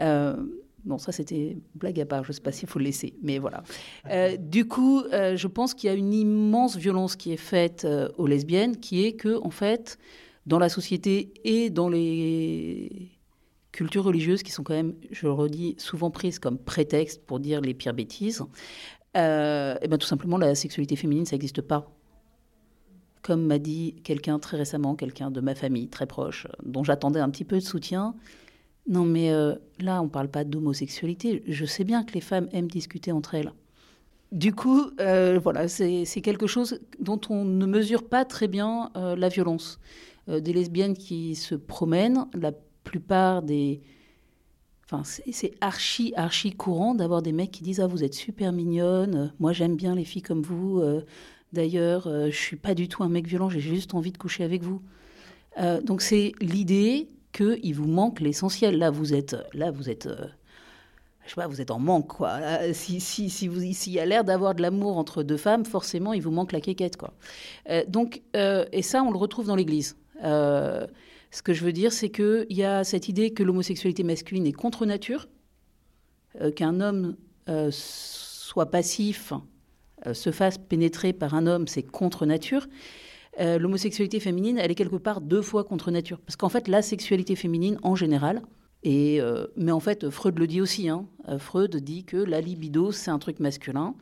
[0.02, 0.36] Euh,
[0.84, 3.40] bon, ça c'était blague à part, je ne sais pas s'il faut le laisser, mais
[3.40, 3.64] voilà.
[4.12, 8.28] Euh, du coup, je pense qu'il y a une immense violence qui est faite aux
[8.28, 9.98] lesbiennes, qui est que, en fait,
[10.46, 13.13] dans la société et dans les
[13.74, 17.60] cultures religieuses qui sont quand même, je le redis, souvent prises comme prétexte pour dire
[17.60, 18.42] les pires bêtises,
[19.16, 21.94] et eh ben, tout simplement, la sexualité féminine, ça n'existe pas
[23.24, 27.30] comme m'a dit quelqu'un très récemment, quelqu'un de ma famille très proche, dont j'attendais un
[27.30, 28.14] petit peu de soutien.
[28.88, 31.42] Non, mais euh, là, on ne parle pas d'homosexualité.
[31.48, 33.54] Je sais bien que les femmes aiment discuter entre elles.
[34.34, 39.16] Du coup, euh, voilà, c'est quelque chose dont on ne mesure pas très bien euh,
[39.16, 39.80] la violence.
[40.28, 42.52] des lesbiennes qui se promènent, la
[42.84, 43.82] plupart des...
[44.86, 49.34] Enfin, c'est archi, archi courant d'avoir des mecs qui disent Ah, vous êtes super mignonne,
[49.40, 50.82] moi j'aime bien les filles comme vous,
[51.54, 54.44] D'ailleurs, euh, je suis pas du tout un mec violent, j'ai juste envie de coucher
[54.44, 54.82] avec vous.
[55.60, 58.80] Euh, donc c'est l'idée qu'il vous manque l'essentiel.
[58.80, 60.26] Là, vous êtes, là, vous êtes, euh,
[61.24, 62.40] je sais pas, vous êtes en manque, quoi.
[62.74, 66.12] Si, si, si vous, s'il y a l'air d'avoir de l'amour entre deux femmes, forcément,
[66.14, 67.14] il vous manque la quéquette, quoi.
[67.88, 69.96] donc, et ça, on le retrouve dans l'Église.
[71.34, 74.54] Ce que je veux dire, c'est qu'il y a cette idée que l'homosexualité masculine est
[74.54, 75.28] contre nature,
[76.56, 77.16] qu'un homme
[77.70, 79.34] soit passif
[80.08, 82.68] euh, se fasse pénétrer par un homme, c'est contre nature.
[83.40, 86.20] Euh, l'homosexualité féminine, elle est quelque part deux fois contre nature.
[86.20, 88.42] Parce qu'en fait, la sexualité féminine, en général,
[88.84, 90.90] et, euh, mais en fait, Freud le dit aussi.
[90.90, 91.08] Hein.
[91.40, 93.96] Freud dit que la libido, c'est un truc masculin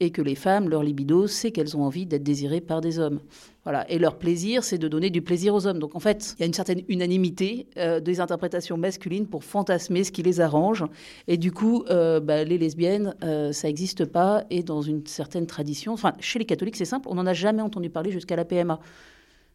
[0.00, 3.20] et que les femmes, leur libido, c'est qu'elles ont envie d'être désirées par des hommes.
[3.64, 3.90] Voilà.
[3.90, 5.78] Et leur plaisir, c'est de donner du plaisir aux hommes.
[5.78, 10.04] Donc en fait, il y a une certaine unanimité euh, des interprétations masculines pour fantasmer
[10.04, 10.84] ce qui les arrange.
[11.26, 14.44] Et du coup, euh, bah, les lesbiennes, euh, ça n'existe pas.
[14.50, 17.62] Et dans une certaine tradition, enfin, chez les catholiques, c'est simple, on n'en a jamais
[17.62, 18.80] entendu parler jusqu'à la PMA.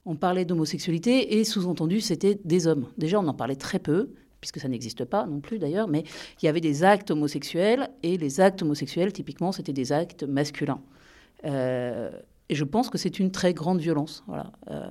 [0.06, 2.88] On parlait d'homosexualité et sous-entendu, c'était des hommes.
[2.98, 4.10] Déjà, on en parlait très peu
[4.44, 6.04] puisque ça n'existe pas non plus d'ailleurs, mais
[6.42, 10.82] il y avait des actes homosexuels, et les actes homosexuels, typiquement, c'était des actes masculins.
[11.46, 12.12] Euh,
[12.50, 14.22] et je pense que c'est une très grande violence.
[14.28, 14.52] Voilà.
[14.70, 14.90] Euh,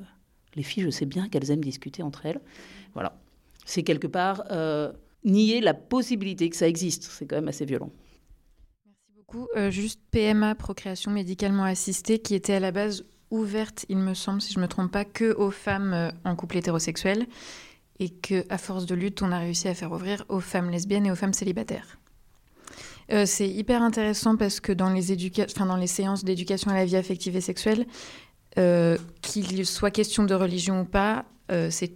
[0.55, 2.41] les filles, je sais bien qu'elles aiment discuter entre elles.
[2.95, 3.15] Voilà.
[3.67, 4.91] C'est quelque part euh,
[5.23, 7.03] nier la possibilité que ça existe.
[7.03, 7.91] C'est quand même assez violent.
[8.87, 9.49] Merci beaucoup.
[9.69, 14.55] juste PMA, procréation médicalement assistée, qui était à la base ouverte, il me semble, si
[14.55, 17.27] je ne me trompe pas, que aux femmes en couple hétérosexuel
[18.03, 21.07] et que à force de lutte, on a réussi à faire ouvrir aux femmes lesbiennes
[21.07, 21.99] et aux femmes célibataires.
[23.13, 27.41] Euh, c'est hyper intéressant parce que dans les, séances d'éducation à la vie affective et
[27.41, 27.87] sexuelle,
[28.59, 31.93] euh, qu'il soit question de religion ou pas, euh, c'est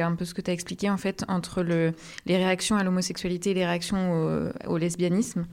[0.00, 1.92] un peu ce que tu as expliqué en fait entre le,
[2.26, 5.46] les réactions à l'homosexualité et les réactions au, lesbianisme.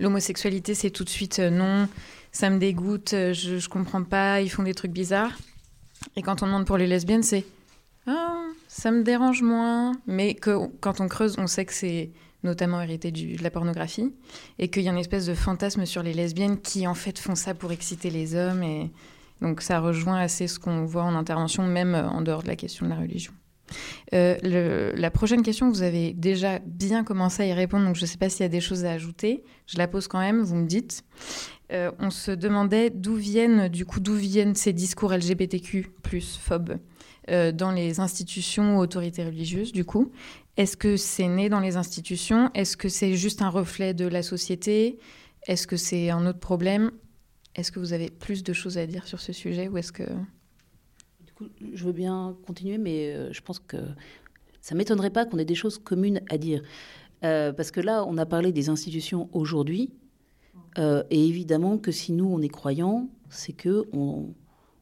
[0.00, 1.86] L'homosexualité, c'est tout de suite non,
[2.32, 5.36] ça me dégoûte, je, je comprends pas, ils font des trucs bizarres.
[6.16, 7.44] Et quand on demande pour les lesbiennes, c'est
[8.06, 8.44] ah,
[8.76, 12.10] ça me dérange moins, mais que quand on creuse, on sait que c'est
[12.42, 14.12] notamment hérité de la pornographie,
[14.58, 17.36] et qu'il y a une espèce de fantasme sur les lesbiennes qui en fait font
[17.36, 18.90] ça pour exciter les hommes, et
[19.40, 22.84] donc ça rejoint assez ce qu'on voit en intervention, même en dehors de la question
[22.86, 23.32] de la religion.
[24.12, 28.06] Euh, la prochaine question, vous avez déjà bien commencé à y répondre, donc je ne
[28.06, 29.44] sais pas s'il y a des choses à ajouter.
[29.68, 31.04] Je la pose quand même, vous me dites.
[31.72, 36.76] Euh, on se demandait d'où viennent, du coup, d'où viennent ces discours LGBTQ plus phobes
[37.30, 40.12] euh, dans les institutions ou autorités religieuses, du coup.
[40.56, 42.50] Est-ce que c'est né dans les institutions?
[42.54, 44.98] Est-ce que c'est juste un reflet de la société?
[45.46, 46.90] Est-ce que c'est un autre problème?
[47.54, 50.04] Est-ce que vous avez plus de choses à dire sur ce sujet ou est-ce que...
[51.72, 53.76] je veux bien continuer, mais je pense que
[54.60, 56.62] ça m'étonnerait pas qu'on ait des choses communes à dire.
[57.20, 59.92] parce que là, on a parlé des institutions aujourd'hui.
[60.78, 64.34] et évidemment que si nous, on est croyants, c'est que on,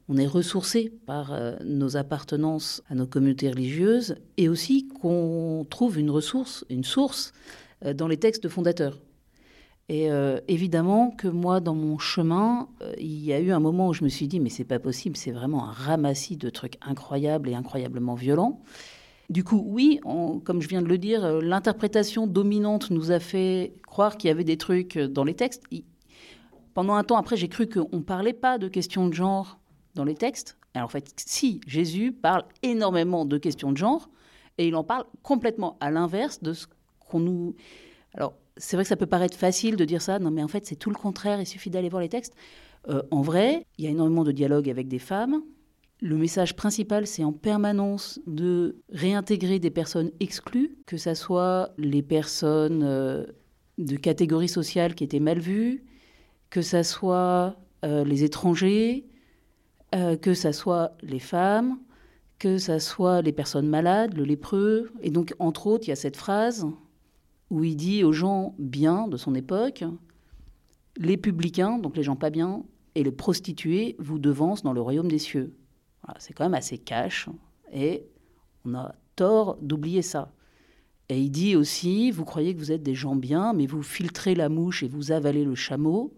[0.08, 5.98] on est ressourcé par euh, nos appartenances à nos communautés religieuses et aussi qu'on trouve
[5.98, 7.32] une ressource, une source
[7.84, 9.00] euh, dans les textes fondateurs.
[9.88, 13.92] Et euh, évidemment que moi, dans mon chemin, il y a eu un moment où
[13.92, 17.48] je me suis dit, mais c'est pas possible, c'est vraiment un ramassis de trucs incroyables
[17.48, 18.62] et incroyablement violents.
[19.28, 20.00] Du coup, oui,
[20.44, 24.44] comme je viens de le dire, l'interprétation dominante nous a fait croire qu'il y avait
[24.44, 25.64] des trucs dans les textes.
[26.74, 29.58] Pendant un temps, après, j'ai cru qu'on ne parlait pas de questions de genre
[29.94, 30.56] dans les textes.
[30.74, 34.08] Alors en fait, si, Jésus parle énormément de questions de genre,
[34.58, 36.66] et il en parle complètement à l'inverse de ce
[37.00, 37.54] qu'on nous...
[38.14, 40.66] Alors c'est vrai que ça peut paraître facile de dire ça, non mais en fait
[40.66, 42.34] c'est tout le contraire, il suffit d'aller voir les textes.
[42.88, 45.42] Euh, en vrai, il y a énormément de dialogue avec des femmes.
[46.00, 52.02] Le message principal, c'est en permanence de réintégrer des personnes exclues, que ce soit les
[52.02, 53.24] personnes euh,
[53.78, 55.84] de catégories sociales qui étaient mal vues,
[56.50, 59.06] que ce soit euh, les étrangers,
[59.94, 61.78] euh, que ce soit les femmes,
[62.38, 64.90] que ce soit les personnes malades, le lépreux.
[65.00, 66.66] Et donc, entre autres, il y a cette phrase
[67.50, 69.84] où il dit aux gens bien de son époque,
[70.96, 75.08] les publicains, donc les gens pas bien, et les prostituées vous devancent dans le royaume
[75.08, 75.54] des cieux.
[76.18, 77.28] c'est quand même assez cash,
[77.72, 78.06] et
[78.64, 80.32] on a tort d'oublier ça.
[81.08, 84.34] Et il dit aussi, vous croyez que vous êtes des gens bien, mais vous filtrez
[84.34, 86.14] la mouche et vous avalez le chameau.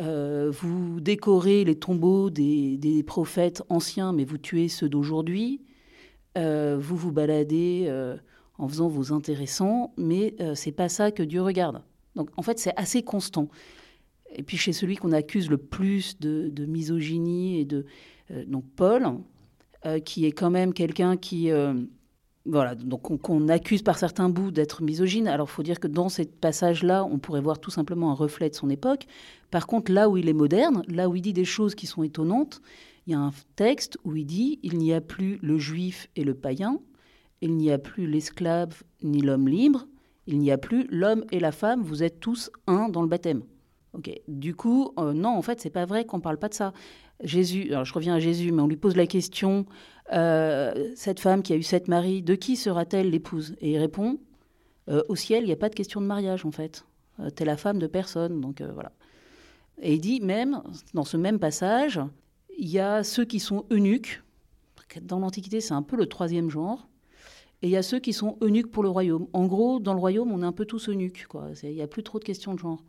[0.00, 5.60] Euh, vous décorez les tombeaux des, prophètes anciens, mais vous tuez ceux d'aujourd'hui.
[6.36, 8.16] Euh, vous vous baladez euh,
[8.58, 11.82] en faisant vos intéressants, mais c'est pas ça que Dieu regarde.
[12.16, 13.48] Donc en fait, c'est assez constant.
[14.34, 17.86] Et puis chez celui qu'on accuse le plus de, de misogynie et de
[18.46, 19.06] donc Paul,
[20.04, 21.50] qui est quand même quelqu'un qui
[22.46, 25.28] voilà, donc qu'on accuse par certains bouts d'être misogyne.
[25.28, 28.50] Alors, il faut dire que dans ce passage-là, on pourrait voir tout simplement un reflet
[28.50, 29.06] de son époque.
[29.50, 32.02] Par contre, là où il est moderne, là où il dit des choses qui sont
[32.02, 32.60] étonnantes,
[33.06, 36.24] il y a un texte où il dit il n'y a plus le juif et
[36.24, 36.80] le païen,
[37.40, 39.86] il n'y a plus l'esclave ni l'homme libre,
[40.26, 43.42] il n'y a plus l'homme et la femme, vous êtes tous un dans le baptême.
[43.94, 44.10] Ok.
[44.26, 46.72] Du coup, euh, non, en fait, c'est pas vrai qu'on parle pas de ça.
[47.22, 49.66] Jésus, alors je reviens à Jésus, mais on lui pose la question
[50.12, 53.56] euh, cette femme qui a eu sept maris, de qui sera-t-elle l'épouse?
[53.60, 54.18] Et il répond
[54.88, 56.84] euh, Au ciel, il n'y a pas de question de mariage, en fait.
[57.20, 58.40] Euh, T'es la femme de personne.
[58.40, 58.92] Donc voilà.
[59.80, 60.62] Et il dit même,
[60.92, 62.00] dans ce même passage,
[62.58, 64.22] il y a ceux qui sont eunuques.
[65.02, 66.88] Dans l'Antiquité, c'est un peu le troisième genre.
[67.62, 69.26] Et il y a ceux qui sont eunuques pour le royaume.
[69.32, 71.26] En gros, dans le royaume, on est un peu tous eunuques.
[71.62, 72.84] Il n'y a plus trop de questions de genre.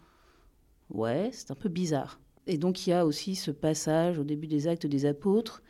[0.90, 2.20] Ouais, c'est un peu bizarre.
[2.48, 5.64] Et donc il y a aussi ce passage au début des actes des apôtres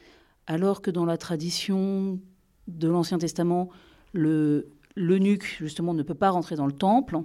[0.47, 2.19] alors que dans la tradition
[2.67, 3.69] de l'Ancien Testament,
[4.13, 7.17] le l'eunuque justement ne peut pas rentrer dans le temple,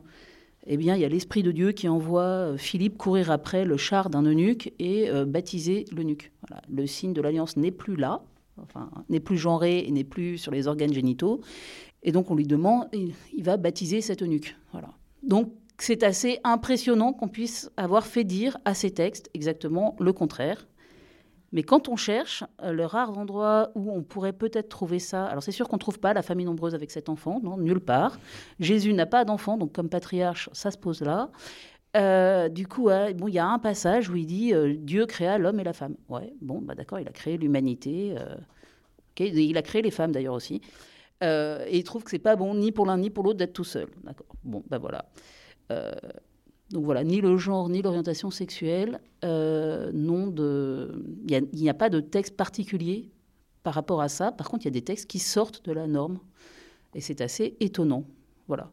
[0.66, 3.76] eh bien il y a l'esprit de Dieu qui envoie euh, Philippe courir après le
[3.76, 6.32] char d'un eunuque et euh, baptiser l'eunuque.
[6.68, 8.22] Le signe de l'alliance n'est plus là,
[8.60, 11.40] enfin n'est plus genré et n'est plus sur les organes génitaux,
[12.02, 14.56] et donc on lui demande, il va baptiser cet eunuque.
[14.72, 14.88] Voilà.
[15.22, 20.66] Donc c'est assez impressionnant qu'on puisse avoir fait dire à ces textes exactement le contraire.
[21.52, 25.42] Mais quand on cherche, euh, le rare endroit où on pourrait peut-être trouver ça, alors
[25.42, 28.18] c'est sûr qu'on ne trouve pas la famille nombreuse avec cet enfant, non, nulle part.
[28.60, 31.30] Jésus n'a pas d'enfant, donc comme patriarche, ça se pose là.
[31.96, 32.84] Euh, du coup,
[33.16, 35.72] bon, il y a un passage où il dit euh, Dieu créa l'homme et la
[35.72, 35.96] femme.
[36.08, 38.14] Ouais, bon, bah d'accord, il a créé l'humanité.
[39.18, 40.60] il a créé les femmes d'ailleurs aussi.
[41.22, 43.64] et il trouve que c'est pas bon ni pour l'un ni pour l'autre d'être tout
[43.64, 43.88] seul.
[44.04, 44.28] D'accord.
[44.44, 45.04] Bon, bah voilà.
[46.70, 51.04] Donc voilà, ni le genre, ni l'orientation sexuelle, euh, de...
[51.28, 53.10] il n'y a, pas de texte particulier
[53.62, 54.30] par rapport à ça.
[54.30, 56.20] Par contre, il y a des textes qui sortent de la norme.
[56.94, 58.04] Et c'est assez étonnant.
[58.46, 58.70] Voilà.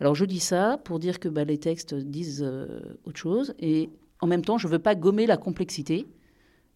[0.00, 3.54] Alors je dis ça pour dire que bah, les textes disent euh, autre chose.
[3.58, 6.06] Et en même temps, je ne veux pas gommer la complexité.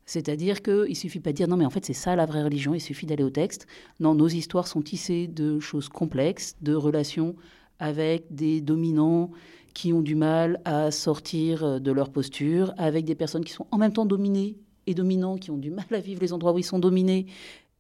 [0.07, 2.43] C'est-à-dire qu'il ne suffit pas de dire non, mais en fait, c'est ça la vraie
[2.43, 3.67] religion, il suffit d'aller au texte.
[4.01, 7.37] Non, nos histoires sont tissées de choses complexes, de relations
[7.79, 9.31] avec des dominants
[9.75, 13.67] qui ont du mal à sortir euh, de leur posture, avec des personnes qui sont
[13.71, 14.57] en même temps dominées
[14.87, 17.27] et dominants, qui ont du mal à vivre les endroits où ils sont dominés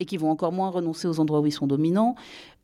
[0.01, 2.17] et qui vont encore moins renoncer aux endroits où ils sont dominants.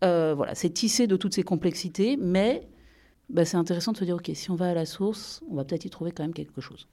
[0.04, 2.68] Euh, voilà, c'est tissé de toutes ces complexités, mais
[3.28, 5.64] bah, c'est intéressant de se dire, OK, si on va à la source, on va
[5.64, 6.88] peut-être y trouver quand même quelque chose.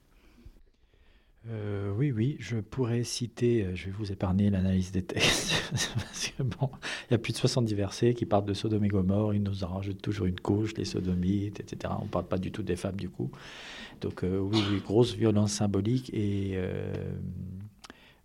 [1.46, 6.28] Euh, oui, oui, je pourrais citer, euh, je vais vous épargner l'analyse des textes, parce
[6.28, 6.68] que bon,
[7.08, 9.64] il y a plus de 70 versets qui parlent de Sodome et Gomorre, ils nous
[9.64, 11.94] en rajoutent toujours une couche, les sodomites, etc.
[12.00, 13.30] On ne parle pas du tout des femmes du coup.
[14.00, 16.58] Donc euh, oui, grosse violence symbolique et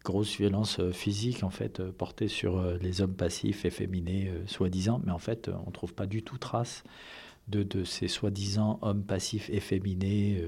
[0.03, 5.49] grosse violence physique en fait portée sur les hommes passifs, efféminés, soi-disant, mais en fait
[5.49, 6.83] on ne trouve pas du tout trace
[7.47, 10.43] de ces soi-disant hommes passifs, efféminés,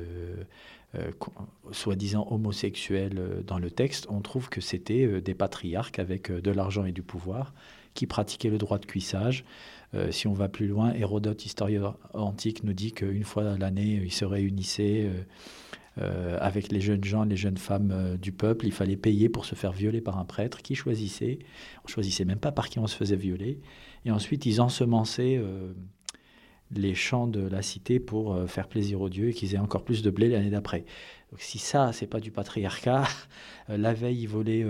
[1.71, 4.07] soi-disant homosexuels dans le texte.
[4.09, 7.53] On trouve que c'était des patriarques avec de l'argent et du pouvoir
[7.93, 9.45] qui pratiquaient le droit de cuissage.
[10.11, 14.13] si on va plus loin, Hérodote, historien antique, nous dit qu'une fois à l'année, ils
[14.13, 15.09] se réunissaient
[15.97, 18.65] euh, avec les jeunes gens, les jeunes femmes euh, du peuple.
[18.65, 21.39] Il fallait payer pour se faire violer par un prêtre qui choisissait.
[21.85, 23.61] On choisissait même pas par qui on se faisait violer.
[24.03, 25.71] Et ensuite, ils ensemençaient euh,
[26.71, 30.01] les champs de la cité pour faire plaisir aux dieux et qu'ils aient encore plus
[30.01, 30.85] de blé l'année d'après.
[31.31, 33.03] Donc si ça, c'est pas du patriarcat,
[33.69, 34.65] la veille, ils volaient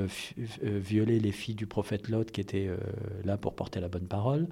[0.62, 2.70] violer les filles du prophète Lot qui étaient
[3.24, 4.48] là pour porter la bonne parole.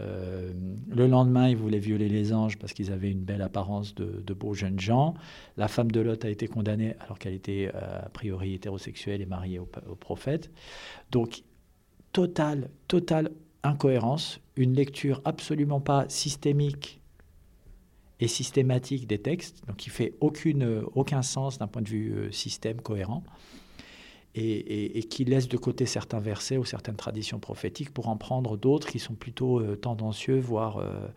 [0.00, 0.52] Euh,
[0.88, 4.54] le lendemain, ils voulaient violer les anges parce qu'ils avaient une belle apparence de, beaux
[4.54, 5.14] jeunes gens.
[5.56, 9.26] La femme de Lot a été condamnée alors qu'elle était euh, a priori hétérosexuelle et
[9.26, 10.50] mariée au, prophète.
[11.10, 11.42] Donc,
[12.12, 13.30] totale, totale
[13.66, 17.00] incohérence, une lecture absolument pas systémique
[18.20, 22.32] et systématique des textes, donc qui fait aucune, aucun sens d'un point de vue euh,
[22.32, 23.22] système cohérent
[24.36, 28.88] et, qui laisse de côté certains versets ou certaines traditions prophétiques pour en prendre d'autres
[28.88, 31.08] qui sont plutôt euh, tendancieux, voire euh,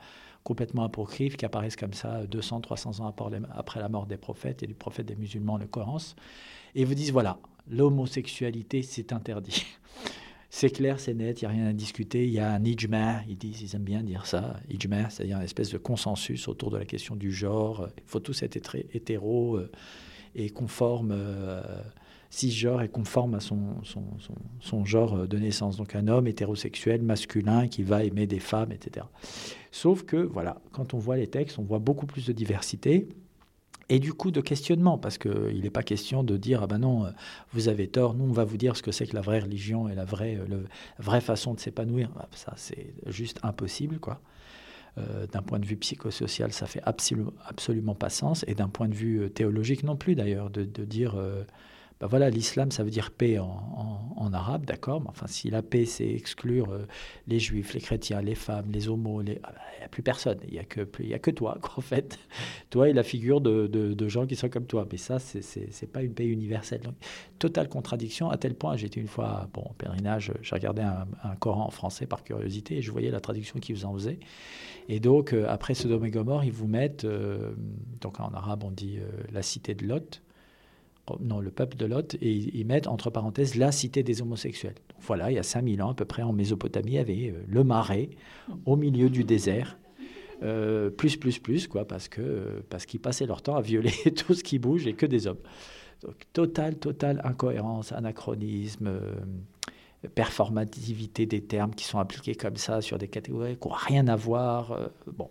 [0.44, 3.14] complètement apocryphes, qui apparaissent comme ça 200, 300 ans
[3.54, 5.98] après la mort des prophètes et du prophète des musulmans, le Coran,
[6.76, 9.66] et vous disent voilà, l'homosexualité, c'est interdit.
[10.50, 12.26] C'est clair, c'est net, il n'y a rien à discuter.
[12.26, 14.60] Il y a un ijma, ils disent, ils aiment bien dire ça.
[14.70, 17.88] Ijma, c'est-à-dire une espèce de consensus autour de la question du genre.
[17.98, 19.72] Il faut tous être hétéro euh,
[20.36, 21.14] et conformes
[22.30, 25.78] cisgenre est conforme à son, genre de naissance.
[25.78, 29.06] Donc un homme hétérosexuel, masculin, qui va aimer des femmes, etc.
[29.72, 33.08] Sauf que, voilà, quand on voit les textes, on voit beaucoup plus de diversité
[33.89, 37.12] et du coup de questionnement, parce qu'il n'est pas question de dire, ah ben non,
[37.54, 39.89] vous avez tort, nous on va vous dire ce que c'est que la vraie religion
[39.89, 40.58] et la vraie, la
[40.99, 42.10] vraie façon de s'épanouir.
[42.19, 44.21] Ah, ça, c'est juste impossible, quoi.
[44.97, 48.95] Euh, d'un point de vue psychosocial, ça fait absolument, pas sens, et d'un point de
[48.95, 51.43] vue euh, théologique non plus d'ailleurs, de, dire euh,
[52.00, 55.86] ben voilà, l'islam, ça veut dire paix en, arabe, d'accord, mais enfin, si la paix,
[55.86, 56.86] c'est exclure euh,
[57.28, 59.40] les juifs, les chrétiens, les femmes, les homos, il n'y
[59.84, 62.20] a plus personne, il n'y a, que, a que toi, quoi, en fait.
[62.70, 64.88] toi et la figure de, gens qui sont comme toi.
[64.92, 66.82] Mais ça, c'est n'est pas une paix universelle.
[66.82, 66.94] Donc,
[67.40, 71.08] totale contradiction, à tel point, j'étais une fois, bon, pèlerinage, j'ai regardé un,
[71.40, 74.20] Coran en français par curiosité et je voyais la traduction qu'ils en faisaient.
[74.90, 77.52] Et donc, euh, après Sodome et Gomorre, ils vous mettent, euh,
[78.00, 79.00] donc en arabe, on dit
[79.32, 80.22] la cité de Lot
[81.19, 84.76] non, le peuple de Lot, et ils mettent entre parenthèses la cité des homosexuels.
[85.02, 87.43] voilà, il y a 5000 ans à peu près en Mésopotamie, il y avait euh,
[87.48, 88.10] le marais
[88.65, 89.78] au milieu du désert.
[90.41, 94.34] Euh, plus, plus, plus, quoi, parce que parce qu'ils passaient leur temps à violer tout
[94.34, 95.39] ce qui bouge et que des hommes.
[96.02, 99.15] Donc, totale, totale incohérence, anachronisme, euh,
[100.15, 104.15] performativité des termes qui sont appliqués comme ça sur des catégories qui n'ont rien à
[104.15, 104.91] voir.
[105.08, 105.30] bon,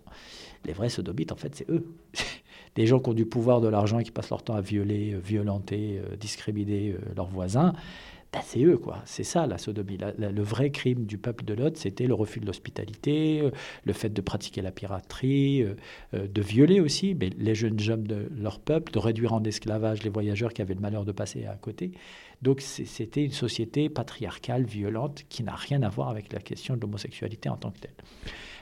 [0.66, 1.86] les vrais sodomites, en fait, c'est eux.
[2.76, 5.12] les gens qui ont du pouvoir, de l'argent et qui passent leur temps à violer,
[5.14, 7.72] euh, violenter, euh, discriminer euh, leurs voisins,
[8.32, 9.02] ben, c'est eux, quoi.
[9.06, 9.98] C'est ça, la sodomie.
[10.18, 13.50] le vrai crime du peuple de Lot, c'était le refus de l'hospitalité,
[13.84, 15.64] le fait de pratiquer la piraterie,
[16.12, 20.10] de violer aussi mais les jeunes hommes de leur peuple, de réduire en esclavage les
[20.10, 21.92] voyageurs qui avaient le malheur de passer à côté.
[22.42, 26.80] Donc c'était une société patriarcale, violente, qui n'a rien à voir avec la question de
[26.80, 27.94] l'homosexualité en tant que telle.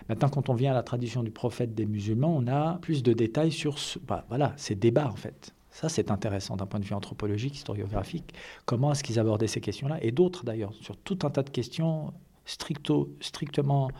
[0.08, 3.12] Maintenant, quand on vient à la tradition du prophète des musulmans, on a plus de
[3.12, 5.52] détails sur ce, bah, voilà, ces débats, en fait.
[5.76, 8.32] Ça, c'est intéressant d'un point de vue anthropologique, historiographique.
[8.64, 12.14] Comment est-ce qu'ils abordaient ces questions-là Et d'autres, d'ailleurs, sur tout un tas de questions
[12.46, 13.90] strictement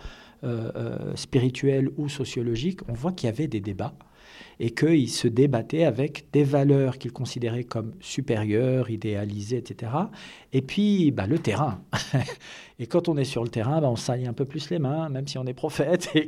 [0.42, 2.80] euh, euh, spirituelles ou sociologiques.
[2.88, 3.92] On voit qu'il y avait des débats
[4.58, 9.92] et qu'ils se débattaient avec des valeurs qu'ils considéraient comme supérieures, idéalisées, etc.
[10.52, 11.82] Et puis, bah, le terrain.
[12.78, 15.08] et quand on est sur le terrain, bah, on saille un peu plus les mains,
[15.08, 16.26] même si on est prophète, et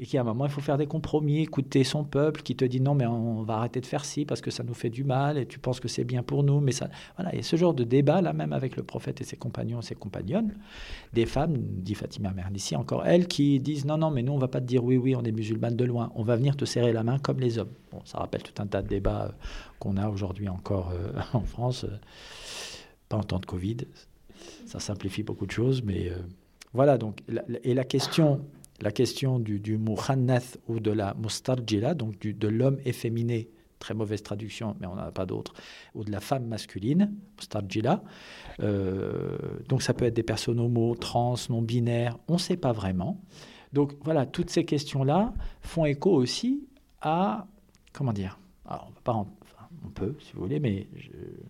[0.00, 2.80] et qu'à un moment, il faut faire des compromis, écouter son peuple qui te dit
[2.80, 5.36] non, mais on va arrêter de faire ci parce que ça nous fait du mal,
[5.36, 6.60] et tu penses que c'est bien pour nous.
[6.60, 9.36] Mais ça, voilà, et ce genre de débat, là, même avec le prophète et ses
[9.36, 10.54] compagnons, ses compagnonnes,
[11.12, 14.48] des femmes, dit Fatima Mernissi, encore elles, qui disent non, non, mais nous, on va
[14.48, 16.94] pas te dire oui, oui, on est musulmanes de loin, on va venir te serrer
[16.94, 17.72] la main comme les hommes.
[17.90, 19.32] Bon, ça rappelle tout un tas de débats euh,
[19.78, 21.96] qu'on a aujourd'hui encore euh, en France, euh,
[23.08, 23.78] pas en temps de Covid.
[24.66, 26.10] Ça simplifie beaucoup de choses, mais
[26.72, 26.96] voilà.
[26.96, 27.20] Donc,
[27.62, 28.40] et la question,
[28.80, 29.78] la question du, du
[30.68, 35.10] ou de la mustarjila, donc de l'homme efféminé, très mauvaise traduction, mais on n'en a
[35.10, 35.52] pas d'autre,
[35.94, 38.02] ou de la femme masculine, mustarjila.
[39.68, 43.20] donc ça peut être des personnes homo, trans, non binaires, on ne sait pas vraiment.
[43.74, 46.62] Donc voilà, toutes ces questions-là font écho aussi
[47.00, 47.46] à,
[47.92, 48.38] comment dire,
[49.06, 49.26] on,
[49.84, 50.86] on peut, si vous voulez, mais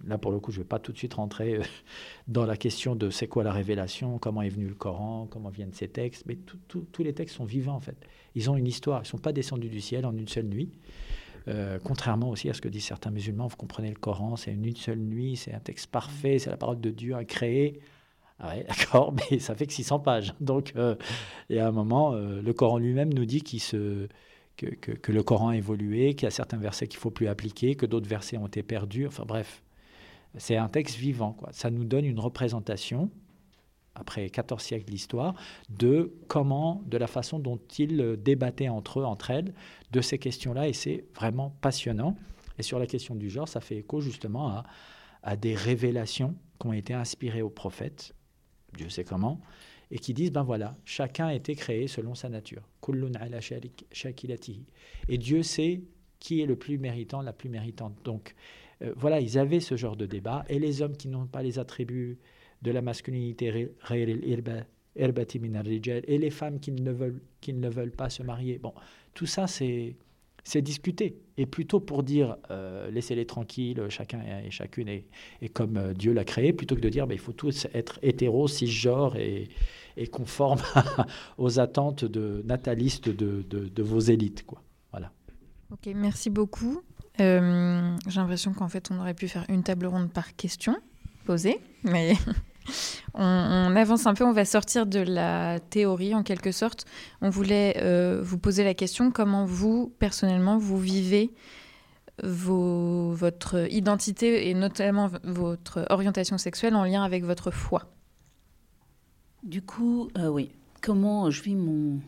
[0.07, 1.63] là pour le coup, je ne vais pas tout de suite rentrer euh,
[2.29, 5.73] dans la question de c'est quoi la révélation, comment est venu le Coran, comment viennent
[5.73, 6.37] ces textes, mais
[6.69, 7.97] tous les textes sont vivants en fait.
[8.35, 10.71] Ils ont une histoire, ils ne sont pas descendus du ciel en une seule nuit.
[11.49, 14.77] Euh, contrairement aussi à ce que disent certains musulmans, vous comprenez le Coran, c'est une
[14.77, 17.81] seule nuit, c'est un texte parfait, c'est la parole de Dieu à créer.
[18.39, 20.35] Ah ouais, d'accord, mais ça fait que 600 pages.
[20.41, 20.75] Donc,
[21.49, 24.07] il y a un moment, euh, le Coran lui-même nous dit se,
[24.67, 27.87] que, le Coran a évolué, qu'il y a certains versets qu'il faut plus appliquer, que
[27.87, 29.07] d'autres versets ont été perdus.
[29.07, 29.63] Enfin bref,
[30.37, 31.37] c'est un texte vivant.
[31.53, 33.11] Ça nous donne une représentation
[33.95, 35.35] après 14 siècles d'histoire,
[35.69, 39.53] de comment, de la façon dont ils débattaient entre eux, entre elles,
[39.91, 42.17] de ces questions-là, et c'est vraiment passionnant.
[42.59, 44.65] Et sur la question du genre, ça fait écho justement à,
[45.23, 48.15] à des révélations qui ont été inspirées aux prophètes,
[48.77, 49.41] Dieu sait comment,
[49.91, 52.63] et qui disent, ben voilà, chacun a été créé selon sa nature.
[55.09, 55.83] Et Dieu sait
[56.19, 57.97] qui est le plus méritant, la plus méritante.
[58.05, 58.35] Donc
[58.83, 61.59] euh, voilà, ils avaient ce genre de débat, et les hommes qui n'ont pas les
[61.59, 62.19] attributs
[62.63, 63.71] de la masculinité
[66.07, 68.59] et les femmes qui ne veulent, qui ne veulent pas se marier.
[68.59, 68.75] Bon,
[69.15, 69.97] tout ça, c'est
[70.45, 71.17] c'est discuter.
[71.37, 76.25] Et plutôt pour dire euh, laissez-les tranquilles, chacun et chacune est, comme euh, Dieu l'a
[76.25, 79.49] créé, plutôt que de dire bah, il faut tous être hétéros, cisgenres et,
[80.13, 80.63] conformes
[81.39, 84.47] aux attentes de, natalistes de, de, vos élites.
[84.47, 84.63] Quoi.
[84.93, 85.13] Voilà.
[85.71, 86.81] Ok, merci beaucoup.
[87.21, 90.77] Euh, j'ai l'impression qu'en fait on aurait pu faire une table ronde par question
[91.27, 92.15] posée, mais
[93.15, 96.85] on, avance un peu, on va sortir de la théorie en quelque sorte.
[97.21, 101.33] On voulait euh, vous poser la question comment vous, personnellement, vous vivez
[102.23, 107.91] votre identité et notamment votre orientation sexuelle en lien avec votre foi?
[109.43, 110.51] Du coup, euh, oui,
[110.83, 112.01] comment je vis mon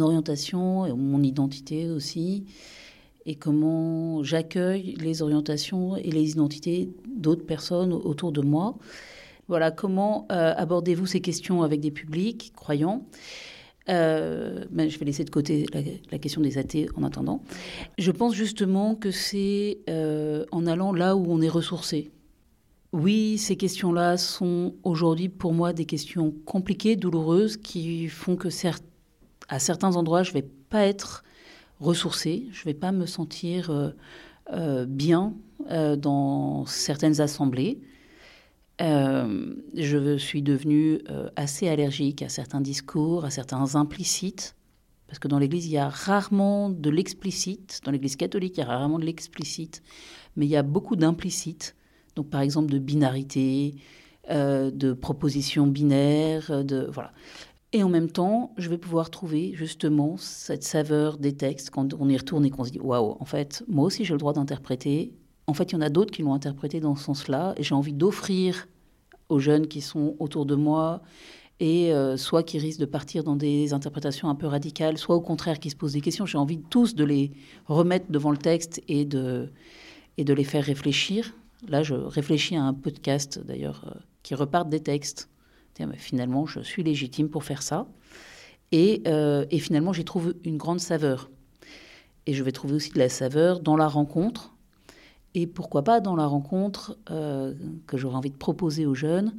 [0.00, 2.46] orientation et mon identité aussi
[3.26, 8.78] et comment j'accueille les orientations et les identités d'autres personnes autour de moi?
[9.48, 13.06] Voilà, comment euh, abordez-vous ces questions avec des publics croyants?
[13.88, 17.42] Euh, ben, je vais laisser de côté la, question des athées en attendant.
[17.96, 22.10] Je pense justement que c'est euh, en allant là où on est ressourcé.
[22.92, 28.48] Oui, ces questions-là sont aujourd'hui pour moi des questions compliquées, douloureuses, qui font que
[29.48, 31.24] à certains endroits, je ne vais pas être
[31.80, 33.94] ressourcée, je ne vais pas me sentir
[34.86, 35.34] bien
[35.68, 37.78] dans certaines assemblées.
[38.80, 44.54] Euh, je suis devenue euh, assez allergique à certains discours, à certains implicites,
[45.08, 47.80] parce que dans l'Église, il y a rarement de l'explicite.
[47.84, 49.82] Dans l'Église catholique, il y a rarement de l'explicite,
[50.36, 51.74] mais il y a beaucoup d'implicites.
[52.14, 53.76] Donc, par exemple, de binarité,
[54.30, 57.12] euh, de propositions binaires, de voilà.
[57.72, 62.08] Et en même temps, je vais pouvoir trouver justement cette saveur des textes quand on
[62.08, 65.12] y retourne et qu'on se dit waouh, en fait, moi aussi j'ai le droit d'interpréter
[65.48, 67.54] en fait, il y en a d'autres qui l'ont interprété dans ce sens-là.
[67.56, 68.68] Et j'ai envie d'offrir
[69.30, 71.02] aux jeunes qui sont autour de moi,
[71.58, 75.20] et euh, soit qui risquent de partir dans des interprétations un peu radicales, soit au
[75.20, 76.26] contraire qui se posent des questions.
[76.26, 77.32] J'ai envie tous de les
[77.66, 79.50] remettre devant le texte et de,
[80.18, 81.34] les faire réfléchir.
[81.66, 85.30] Là, je réfléchis à un podcast, d'ailleurs, euh, qui repart des textes.
[85.96, 87.88] finalement, je suis légitime pour faire ça.
[88.70, 91.30] Et, euh, et finalement, j'y trouve une grande saveur.
[92.26, 94.57] Et je vais trouver aussi de la saveur dans la rencontre,
[95.40, 97.54] et pourquoi pas dans la rencontre euh,
[97.86, 99.36] que j'aurais envie de proposer aux jeunes,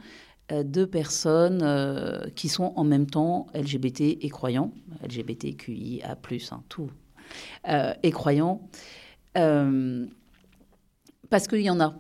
[0.52, 4.72] euh, de personnes euh, qui sont en même temps LGBT et croyants,
[5.04, 6.18] LGBTQIA,
[6.52, 6.90] hein, tout,
[8.02, 8.62] et croyants,
[9.34, 10.08] parce
[11.48, 11.96] qu'il y en a.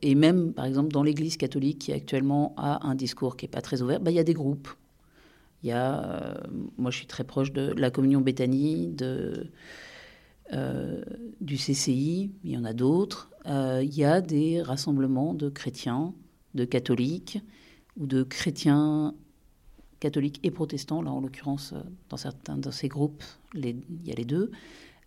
[0.00, 3.60] et même, par exemple, dans l'Église catholique, qui actuellement a un discours qui n'est pas
[3.60, 4.68] très ouvert, bah, il y a des groupes.
[5.62, 6.40] Y a,
[6.76, 9.50] moi je suis très proche de la communion Béthanie, de
[10.52, 11.02] euh,
[11.40, 16.14] du CCI, il y en a d'autres, euh, il y a des rassemblements de chrétiens,
[16.54, 17.40] de catholiques
[17.98, 19.14] ou de chrétiens
[20.00, 21.00] catholiques et protestants.
[21.00, 21.80] Là, en l'occurrence, euh,
[22.10, 23.22] dans certains de ces groupes,
[23.54, 23.74] il
[24.04, 24.50] y a les deux.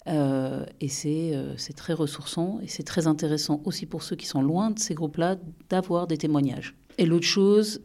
[0.07, 4.79] et c'est très ressourçant et c'est très intéressant aussi pour ceux qui sont loin de
[4.79, 5.37] ces groupes-là
[5.69, 6.75] d'avoir des témoignages.
[6.97, 7.81] Et l'autre chose,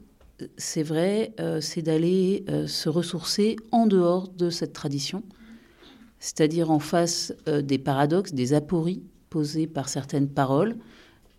[0.56, 5.24] c'est vrai, c'est d'aller se ressourcer en dehors de cette tradition
[6.22, 10.76] c'est-à-dire en face euh, des paradoxes, des apories posées par certaines paroles.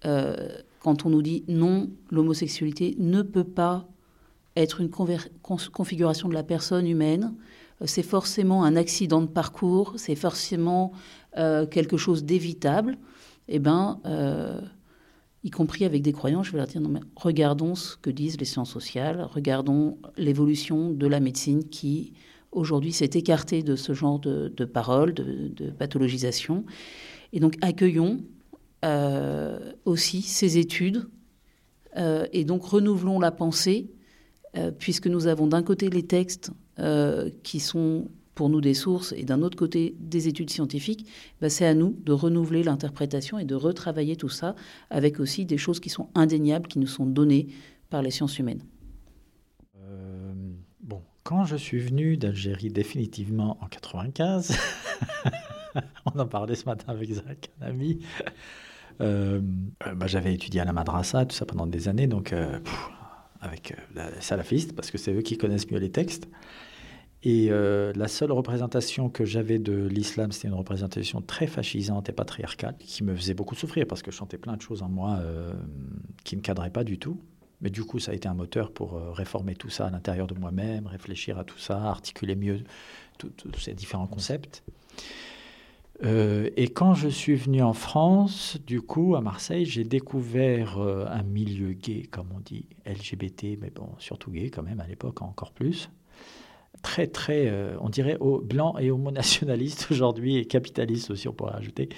[0.05, 0.49] Euh,
[0.81, 3.87] quand on nous dit non, l'homosexualité ne peut pas
[4.57, 7.33] être une configuration de la personne humaine,
[7.81, 10.91] euh, c'est forcément un accident de parcours, c'est forcément
[11.71, 12.95] quelque chose d'évitable,
[13.47, 13.99] eh ben,
[15.43, 18.37] y compris avec des croyants, je vais leur dire non, mais regardons ce que disent
[18.37, 22.13] les sciences sociales, regardons l'évolution de la médecine qui
[22.53, 26.65] aujourd'hui s'est écarté de ce genre de, paroles, de, pathologisation.
[27.33, 28.21] Et donc accueillons,
[28.85, 31.07] euh, aussi ces études
[32.31, 33.91] et donc renouvelons la pensée,
[34.79, 36.51] puisque nous avons d'un côté les textes
[37.43, 41.07] qui sont pour nous des sources et d'un autre côté des études scientifiques,
[41.41, 44.55] bah, c'est à nous de renouveler l'interprétation et de retravailler tout ça
[44.89, 47.47] avec aussi des choses qui sont indéniables, qui nous sont données
[47.89, 48.63] par les sciences humaines.
[51.23, 54.57] Euh, quand je suis venu d'Algérie définitivement en 95,
[56.05, 57.99] on en parlait ce matin avec Zach, un ami,
[59.01, 59.41] euh,
[59.87, 62.33] euh, bah, j'avais étudié à la madrasa, tout ça pendant des années, donc
[63.41, 66.27] avec les salafistes, parce que c'est eux qui connaissent mieux les textes.
[67.25, 72.11] Et euh, la seule représentation que j'avais de l'islam, c'était une représentation très fascisante et
[72.11, 75.19] patriarcale, qui me faisait beaucoup souffrir parce que je chantais plein de choses en moi
[75.21, 75.53] euh,
[76.25, 77.17] qui ne me cadraient pas du tout.
[77.61, 80.27] Mais du coup, ça a été un moteur pour euh, réformer tout ça à l'intérieur
[80.27, 82.63] de moi-même, réfléchir à tout ça, articuler mieux
[83.17, 84.63] tous ces différents concepts.
[86.03, 91.71] et quand je suis venu en France, du coup, à Marseille, j'ai découvert un milieu
[91.71, 95.89] gay, comme on dit, LGBT, mais bon, surtout gay quand même à l'époque, encore plus
[96.83, 101.55] très, très, euh, on dirait, au, blanc et homo-nationaliste aujourd'hui, et capitaliste aussi, on pourrait
[101.55, 101.89] ajouter.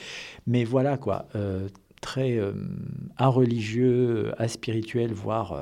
[0.48, 1.68] Mais voilà, quoi, euh,
[2.06, 2.54] très euh,
[3.20, 5.60] religieux, aspirituel, voire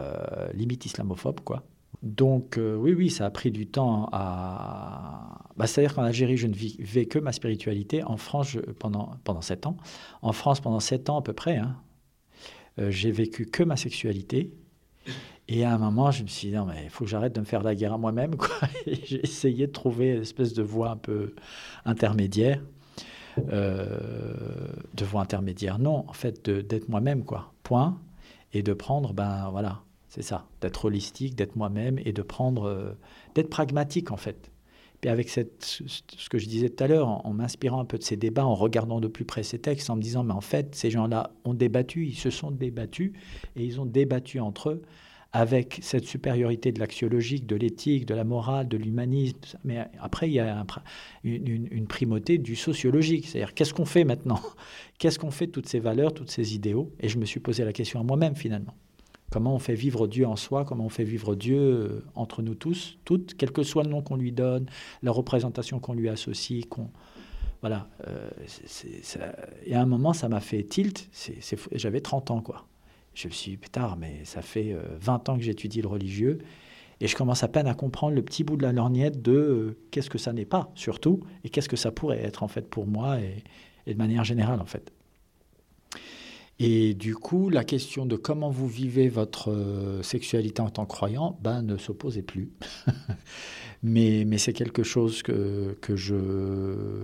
[0.53, 1.63] limite islamophobe, quoi.
[2.01, 5.47] Donc, oui, oui, ça a pris du temps à.
[5.55, 8.03] Bah, C'est-à-dire qu'en Algérie, je ne vivais que ma spiritualité.
[8.03, 9.77] En France, pendant, pendant sept ans.
[10.21, 11.77] En France, pendant sept ans à peu près, hein,
[12.77, 14.51] j'ai vécu que ma sexualité.
[15.47, 17.39] Et à un moment, je me suis dit, non, mais il faut que j'arrête de
[17.41, 18.31] me faire la guerre à moi-même.
[18.87, 21.35] J'ai essayé de trouver une espèce de voie un peu
[21.85, 22.61] intermédiaire.
[23.51, 25.79] Euh, de voie intermédiaire.
[25.79, 27.53] Non, en fait, d'être moi-même, quoi.
[27.63, 27.99] Point.
[28.53, 30.45] Et de prendre, ben voilà, c'est ça.
[30.61, 32.65] D'être holistique, d'être moi-même et de prendre.
[32.65, 32.93] Euh,
[33.36, 34.51] d'être pragmatique, en fait.
[35.05, 37.97] Et avec cette, ce que je disais tout à l'heure, en, en m'inspirant un peu
[37.97, 40.41] de ces débats, en regardant de plus près ces textes, en me disant, mais en
[40.41, 43.11] fait, ces gens-là ont débattu, ils se sont débattus,
[43.55, 44.81] et ils ont débattu entre eux
[45.34, 49.39] avec cette supériorité de l'axiologique, de l'éthique, de la morale, de l'humanisme.
[49.63, 50.63] Mais après, il y a
[51.23, 53.27] une, primauté du sociologique.
[53.27, 54.39] C'est-à-dire, qu'est-ce qu'on fait maintenant?
[54.99, 56.91] Qu'est-ce qu'on fait de toutes ces valeurs, toutes ces idéaux?
[56.99, 58.75] Et je me suis posé la question à moi-même, finalement.
[59.31, 60.63] Comment on fait vivre Dieu en soi?
[60.63, 64.03] Comment on fait vivre Dieu euh, entre nous tous, toutes, quel que soit le nom
[64.03, 64.67] qu'on lui donne,
[65.01, 66.89] la représentation qu'on lui associe, qu'on...
[67.61, 67.89] Voilà.
[68.07, 68.29] Euh,
[69.65, 71.09] et à un moment, ça m'a fait tilt.
[71.71, 72.67] J'avais 30 ans, quoi.
[73.14, 76.39] Je me suis dit, tard, mais ça fait 20 euh, ans que j'étudie le religieux
[76.99, 79.78] et je commence à peine à comprendre le petit bout de la lorgnette de euh,
[79.91, 82.88] qu'est-ce que ça n'est pas, surtout, et qu'est-ce que ça pourrait être, en fait, pour
[82.88, 83.43] moi et,
[83.91, 84.93] de manière générale, en fait.
[86.59, 90.93] Et du coup, la question de comment vous vivez votre euh, sexualité en tant que
[90.93, 92.51] croyant ben, ne s'opposait plus.
[93.84, 97.03] mais, mais c'est quelque chose que, que je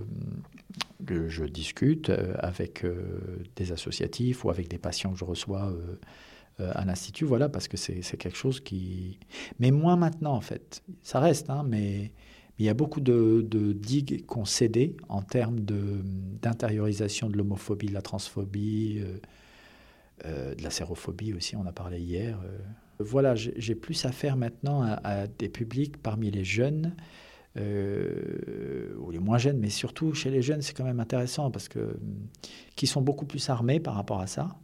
[1.08, 6.72] je discute euh, avec euh, des associatifs ou avec des patients que je reçois euh,
[6.74, 9.18] à l'Institut, voilà, parce que c'est quelque chose qui...
[9.60, 10.82] Mais moins maintenant, en fait.
[11.02, 12.12] Ça reste, hein, mais,
[12.58, 18.02] il y a beaucoup de, digues qu'on cédé en termes d'intériorisation de, l'homophobie, de la
[18.02, 19.00] transphobie,
[20.22, 22.38] de la sérophobie aussi, on a parlé hier.
[22.98, 26.94] Voilà, j'ai plus à faire maintenant à des publics parmi les jeunes
[27.56, 31.68] euh, ou les moins jeunes, mais surtout chez les jeunes, c'est quand même intéressant parce
[31.68, 31.96] que
[32.76, 34.56] qui sont beaucoup plus armés par rapport à ça,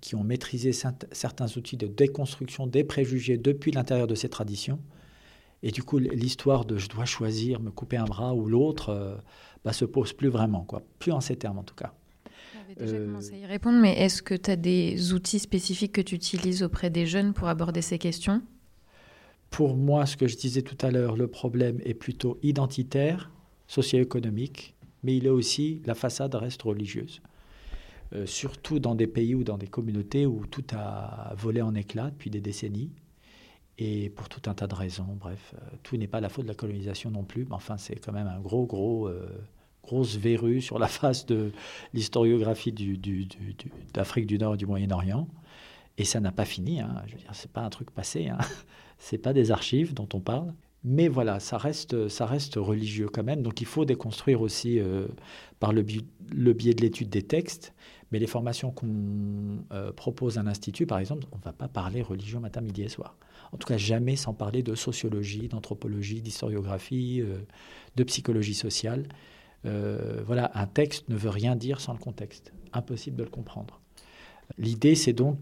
[0.00, 4.78] qui ont maîtrisé certains outils de déconstruction des préjugés depuis l'intérieur de ces traditions.
[5.62, 9.16] Et du coup, l'histoire de je dois choisir, me couper un bras ou l'autre, euh,
[9.64, 10.82] bah, se pose plus vraiment, quoi.
[10.98, 11.92] Plus en ces termes en tout cas.
[12.68, 15.92] Vous déjà euh, commencé à y répondre, mais est-ce que tu as des outils spécifiques
[15.92, 18.42] que tu utilises auprès des jeunes pour aborder ces questions?
[19.50, 23.30] Pour moi, ce que je disais tout à l'heure, le problème est plutôt identitaire,
[23.66, 27.20] socio-économique, mais il est aussi, la façade reste religieuse.
[28.12, 32.10] Euh, surtout dans des pays ou dans des communautés où tout a volé en éclats
[32.10, 32.90] depuis des décennies,
[33.78, 35.16] et pour tout un tas de raisons.
[35.18, 37.96] Bref, euh, tout n'est pas la faute de la colonisation non plus, mais enfin, c'est
[37.96, 39.28] quand même un gros, gros, euh,
[39.82, 41.52] grosse verrue sur la face de
[41.92, 42.72] l'historiographie
[43.92, 45.26] d'Afrique du, du, Nord et du Moyen-Orient.
[45.98, 46.80] Et ça n'a pas fini.
[46.80, 47.02] Hein.
[47.06, 48.28] Je veux dire, c'est pas un truc passé.
[48.28, 48.38] Hein
[49.00, 50.54] c'est pas des archives dont on parle.
[50.84, 53.42] Mais voilà, ça reste, ça reste religieux quand même.
[53.42, 55.08] Donc il faut déconstruire aussi euh,
[55.58, 57.74] par le, biais de l'étude des textes.
[58.12, 62.02] Mais les formations qu'on euh, propose à l'Institut, par exemple, on ne va pas parler
[62.02, 63.16] religion matin, midi et soir.
[63.52, 67.38] En tout cas, jamais sans parler de sociologie, d'anthropologie, d'historiographie, euh,
[67.96, 69.06] de psychologie sociale.
[69.64, 72.52] voilà, un texte ne veut rien dire sans le contexte.
[72.72, 73.80] Impossible de le comprendre.
[74.56, 75.38] L'idée, c'est donc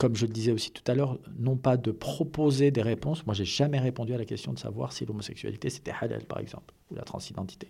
[0.00, 3.26] comme je le disais aussi tout à l'heure, non pas de proposer des réponses.
[3.26, 6.72] Moi, j'ai jamais répondu à la question de savoir si l'homosexualité c'était halal, par exemple,
[6.90, 7.68] ou la transidentité.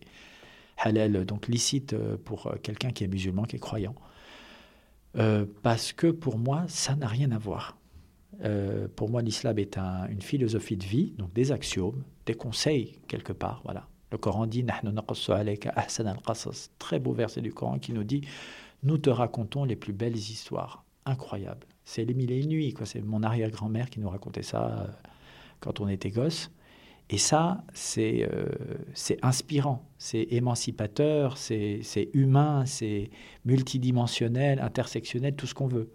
[0.79, 3.97] Halal, donc licite euh, pour euh, quelqu'un qui est musulman, qui est croyant.
[5.17, 7.77] euh, parce que pour moi, ça n'a rien à voir.
[8.45, 13.33] Euh, pour moi, l'islam est une philosophie de vie, donc des axiomes, des conseils quelque
[13.33, 13.61] part.
[13.65, 13.89] Voilà.
[14.13, 14.65] Le Coran dit
[16.79, 18.23] très beau verset du Coran qui nous dit
[18.85, 20.85] Nous te racontons les plus belles histoires.
[21.07, 21.67] Incroyable.
[21.91, 22.73] C'est les mille et une nuits.
[22.85, 24.87] C'est mon arrière-grand-mère qui nous racontait ça euh,
[25.59, 26.53] quand on était gosse.
[27.13, 28.29] Et ça, c'est
[29.21, 31.83] inspirant, c'est émancipateur, c'est
[32.15, 33.11] humain, c'est
[33.45, 35.91] multidimensionnel, intersectionnel, tout ce qu'on veut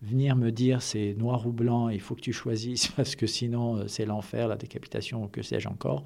[0.00, 3.76] venir me dire c'est noir ou blanc, il faut que tu choisisses parce que sinon
[3.76, 6.04] euh, c'est l'enfer, la décapitation, que sais-je encore,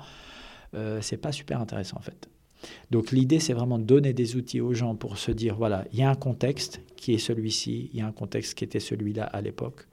[0.74, 2.28] euh, c'est pas super intéressant en fait.
[2.90, 5.98] Donc l'idée c'est vraiment de donner des outils aux gens pour se dire voilà, il
[5.98, 9.24] y a un contexte qui est celui-ci, il y a un contexte qui était celui-là
[9.24, 9.86] à l'époque.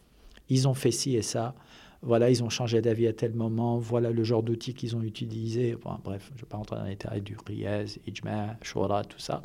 [0.49, 1.55] Ils ont fait ci et ça.
[2.03, 3.78] Voilà, ils ont changé d'avis à tel moment.
[3.80, 5.76] Voilà le genre d'outils qu'ils ont utilisés.
[6.03, 9.41] bref, je ne vais pas rentrer dans les détails du Riyaz, Ijma, Shura, tout ça.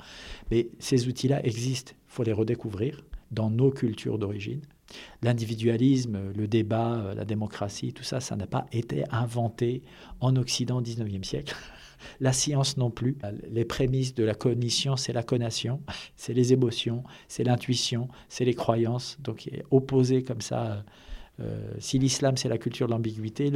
[0.50, 1.92] Mais ces outils-là existent.
[1.94, 4.60] Il faut les redécouvrir dans nos cultures d'origine.
[5.22, 9.82] L'individualisme, le débat, la démocratie, tout ça, ça n'a pas été inventé
[10.20, 11.56] en Occident au XIXe siècle.
[12.20, 13.16] La science non plus.
[13.50, 15.80] Les prémices de la cognition, c'est la connation,
[16.16, 19.18] c'est les émotions, c'est l'intuition, c'est les croyances.
[19.20, 20.84] Donc, opposé comme ça.
[21.40, 23.50] Euh, si l'islam, c'est la culture de l'ambiguïté,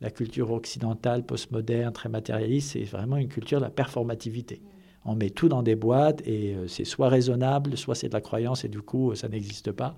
[0.00, 4.60] la culture occidentale, postmoderne, très matérialiste, c'est vraiment une culture de la performativité
[5.04, 8.20] on met tout dans des boîtes et euh, c'est soit raisonnable, soit c'est de la
[8.20, 9.96] croyance et du coup ça n'existe pas.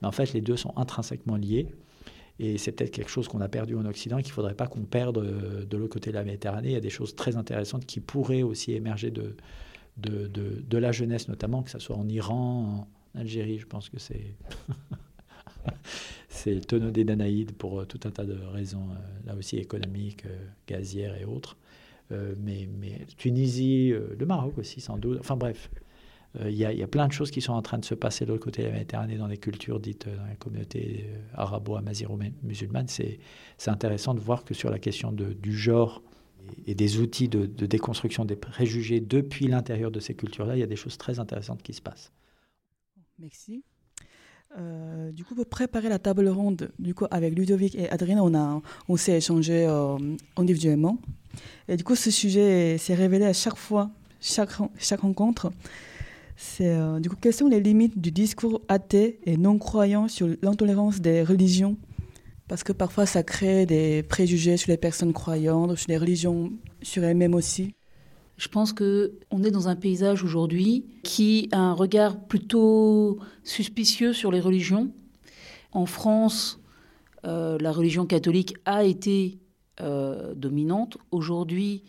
[0.00, 1.68] Mais en fait, les deux sont intrinsèquement liés.
[2.42, 4.82] Et c'est peut-être quelque chose qu'on a perdu en Occident qu'il ne faudrait pas qu'on
[4.82, 6.68] perde euh, de l'autre côté de la Méditerranée.
[6.70, 9.36] Il y a des choses très intéressantes qui pourraient aussi émerger de,
[9.96, 13.58] de, la jeunesse, notamment, que ce soit en Iran, en Algérie.
[13.58, 14.34] Je pense que c'est.
[16.28, 18.88] c'est le tonneau des Danaïdes pour euh, tout un tas de raisons,
[19.24, 20.24] là aussi économiques,
[20.66, 21.56] gazières et autres.
[22.12, 25.18] Euh, mais, mais, Tunisie, euh, le Maroc aussi, sans doute.
[25.20, 25.80] Enfin bref, euh,
[26.40, 28.44] il y, a plein de choses qui sont en train de se passer de l'autre
[28.44, 32.88] côté de la Méditerranée, dans les cultures dites, dans les communautés arabo-amaziro-musulmanes.
[32.88, 33.18] C'est
[33.66, 36.02] intéressant de voir que sur la question du genre
[36.66, 40.66] et des outils de, déconstruction des préjugés depuis l'intérieur de ces cultures-là, il y a
[40.66, 42.12] des choses très intéressantes qui se passent.
[43.18, 43.64] Merci.
[44.58, 48.62] Euh, du coup, pour préparer la table ronde, du coup, avec Ludovic et Adrien, on,
[48.88, 49.96] on s'est échangé euh,
[50.36, 50.98] individuellement.
[51.68, 55.50] Et du coup, ce sujet s'est révélé à chaque fois, chaque, chaque rencontre.
[56.60, 61.00] Euh, du coup, quelles sont les limites du discours athée et non croyant sur l'intolérance
[61.00, 61.76] des religions?
[62.48, 66.52] Parce que parfois, ça crée des préjugés sur les personnes croyantes, sur les religions,
[66.82, 67.74] sur elles-mêmes aussi.
[68.36, 74.12] Je pense que on est dans un paysage aujourd'hui qui a un regard plutôt suspicieux
[74.12, 74.90] sur les religions.
[75.70, 76.60] En France,
[77.24, 79.38] euh, la religion catholique a été
[79.80, 80.98] euh, dominante.
[81.10, 81.84] Aujourd'hui,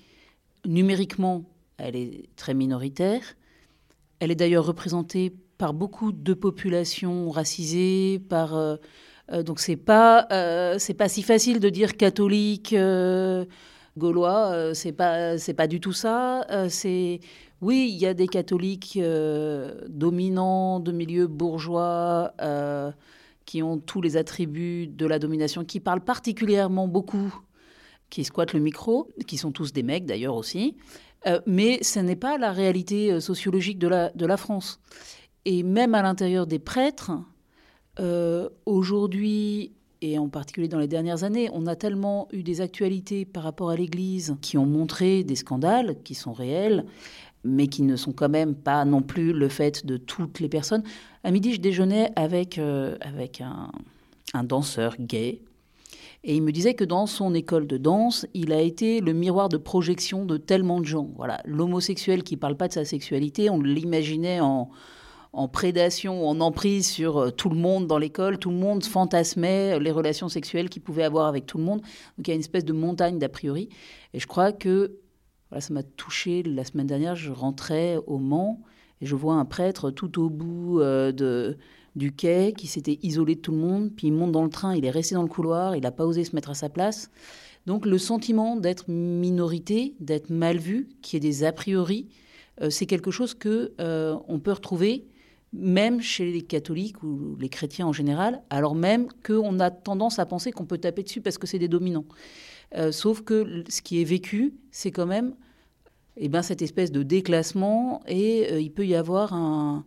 [0.66, 1.44] numériquement,
[1.78, 3.22] elle est très minoritaire.
[4.24, 8.78] Elle est d'ailleurs représentée par beaucoup de populations racisées, par euh,
[9.44, 10.28] donc c'est pas
[10.80, 12.76] c'est pas si facile de dire catholique
[13.98, 16.46] gaulois, euh, c'est pas c'est pas du tout ça.
[16.52, 17.20] Euh, c'est
[17.62, 22.34] oui, il y a des catholiques euh, dominants de milieux bourgeois
[23.46, 27.42] qui ont tous les attributs de la domination, qui parlent particulièrement beaucoup,
[28.10, 30.78] qui squattent le micro, qui sont tous des mecs d'ailleurs aussi.
[31.46, 34.80] Mais ce n'est pas la réalité sociologique de la, France.
[35.46, 37.12] Et même à l'intérieur des prêtres,
[38.66, 43.44] aujourd'hui, et en particulier dans les dernières années, on a tellement eu des actualités par
[43.44, 46.86] rapport à l'Église qui ont montré des scandales qui sont réels,
[47.46, 50.84] mais qui ne sont quand même pas non plus le fait de toutes les personnes.
[51.24, 55.42] À midi, je déjeunais avec, euh, avec un danseur gay.
[56.24, 59.50] Et il me disait que dans son école de danse, il a été le miroir
[59.50, 61.10] de projection de tellement de gens.
[61.18, 64.70] Voilà, l'homosexuel qui parle pas de sa sexualité, on l'imaginait en,
[65.34, 68.38] en prédation, en emprise sur euh, tout le monde dans l'école.
[68.38, 71.82] Tout le monde fantasmait les relations sexuelles qu'il pouvait avoir avec tout le monde.
[71.82, 73.68] Donc il y a une espèce de montagne d'a priori.
[74.14, 75.00] Et je crois que
[75.50, 76.44] voilà, ça m'a touché.
[76.44, 78.62] La semaine dernière, je rentrais au Mans
[79.02, 81.58] et je vois un prêtre tout au bout euh, de,
[81.96, 83.92] du quai qui s'était isolé de tout le monde.
[83.96, 86.06] Puis il monte dans le train, il est resté dans le couloir, il n'a pas
[86.06, 87.10] osé se mettre à sa place.
[87.66, 92.10] Donc le sentiment d'être minorité, d'être mal vu, qui est des a priori,
[92.62, 95.08] euh, c'est quelque chose que on peut retrouver
[95.54, 100.26] même chez les catholiques ou les chrétiens en général, alors même qu'on a tendance à
[100.26, 102.06] penser qu'on peut taper dessus parce que c'est des dominants.
[102.76, 105.36] Euh, sauf que ce qui est vécu, c'est quand même
[106.18, 109.86] eh ben, cette espèce de déclassement et euh, il peut y avoir un,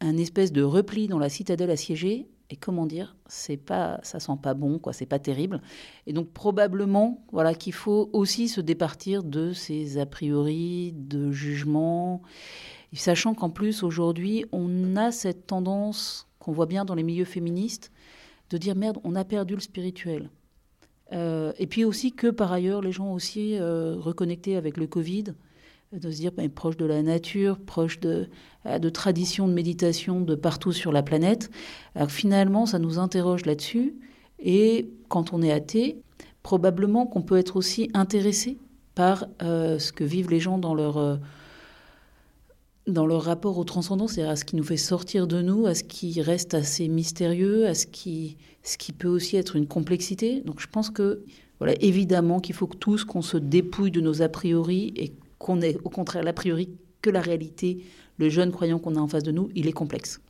[0.00, 2.28] un espèce de repli dans la citadelle assiégée.
[2.52, 5.62] Et comment dire, c'est pas, ça sent pas bon, quoi, c'est pas terrible.
[6.08, 12.22] Et donc probablement, voilà, qu'il faut aussi se départir de ces a priori, de jugements,
[12.92, 17.92] sachant qu'en plus aujourd'hui, on a cette tendance qu'on voit bien dans les milieux féministes
[18.50, 20.28] de dire merde, on a perdu le spirituel.
[21.12, 25.34] Euh, et puis aussi que par ailleurs, les gens aussi euh, reconnectés avec le Covid,
[25.92, 28.28] de se dire ben, proche de la nature, proche de,
[28.66, 31.50] euh, de traditions de méditation de partout sur la planète.
[31.94, 33.94] Alors finalement, ça nous interroge là-dessus.
[34.38, 36.00] Et quand on est athée,
[36.42, 38.58] probablement qu'on peut être aussi intéressé
[38.94, 41.20] par ce que vivent les gens dans leur
[42.86, 45.74] dans leur rapport au transcendant, c'est-à-dire à ce qui nous fait sortir de nous, à
[45.74, 50.40] ce qui reste assez mystérieux, à ce qui, ce qui peut aussi être une complexité.
[50.42, 51.24] Donc je pense que,
[51.58, 55.60] voilà, évidemment qu'il faut que tous qu'on se dépouille de nos a priori et qu'on
[55.62, 56.68] ait au contraire l'a priori
[57.02, 57.82] que la réalité,
[58.18, 60.20] le jeune croyant qu'on a en face de nous, il est complexe.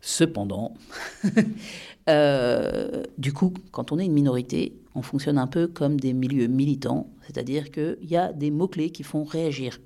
[0.00, 0.74] Cependant,
[2.08, 6.46] euh, du coup, quand on est une minorité, on fonctionne un peu comme des milieux
[6.46, 9.78] militants, c'est-à-dire qu'il y a des mots-clés qui font réagir.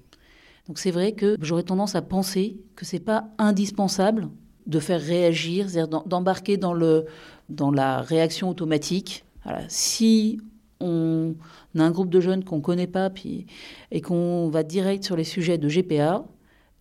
[0.68, 4.28] Donc c'est vrai que j'aurais tendance à penser que c'est pas indispensable
[4.66, 7.06] de faire réagir, c'est-à-dire d'embarquer dans, le,
[7.48, 9.24] dans la réaction automatique.
[9.68, 10.38] Si
[10.80, 11.34] on
[11.78, 13.46] a un groupe de jeunes qu'on ne connaît pas puis,
[13.90, 16.24] et qu'on va direct sur les sujets de GPA,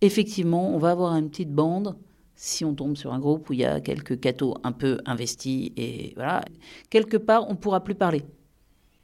[0.00, 1.96] effectivement, on va avoir une petite bande
[2.34, 5.72] si on tombe sur un groupe où il y a quelques cathos un peu investis
[5.76, 6.42] et voilà,
[6.88, 8.22] quelque part, on ne pourra plus parler.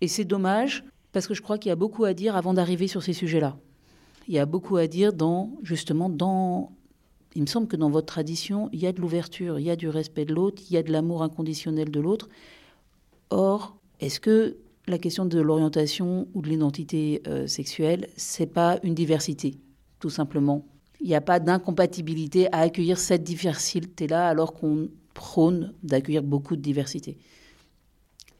[0.00, 2.88] Et c'est dommage parce que je crois qu'il y a beaucoup à dire avant d'arriver
[2.88, 3.56] sur ces sujets-là
[4.28, 6.72] il y a beaucoup à dire dans, justement, dans.
[7.34, 9.76] Il me semble que dans votre tradition, il y a de l'ouverture, il y a
[9.76, 12.28] du respect de l'autre, il y a de l'amour inconditionnel de l'autre.
[13.28, 14.56] Or, est-ce que
[14.86, 19.58] la question de l'orientation ou de l'identité euh, sexuelle, c'est pas une diversité,
[20.00, 20.64] tout simplement
[21.00, 26.60] Il n'y a pas d'incompatibilité à accueillir cette diversité-là alors qu'on prône d'accueillir beaucoup de
[26.60, 27.18] diversité.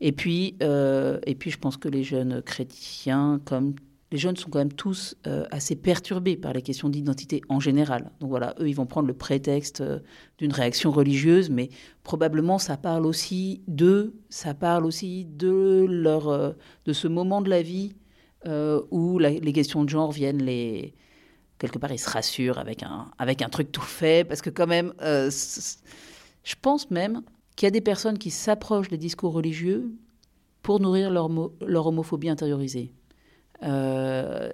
[0.00, 3.74] Et puis, euh, et puis, je pense que les jeunes chrétiens, comme
[4.12, 8.12] les jeunes sont quand même tous euh, assez perturbés par les questions d'identité en général.
[8.20, 9.98] Donc voilà, eux, ils vont prendre le prétexte euh,
[10.38, 11.70] d'une réaction religieuse, mais
[12.04, 16.52] probablement ça parle aussi d'eux, ça parle aussi de, leur, euh,
[16.84, 17.94] de ce moment de la vie
[18.92, 20.94] où les questions de genre viennent les...
[21.58, 24.68] Quelque part, ils se rassurent avec un, avec un truc tout fait, parce que quand
[24.68, 27.22] même, je pense même
[27.56, 29.90] qu'il y a des personnes qui s'approchent des discours religieux
[30.62, 31.28] pour nourrir leur,
[31.66, 32.92] leur homophobie intériorisée.
[33.62, 34.50] Euh,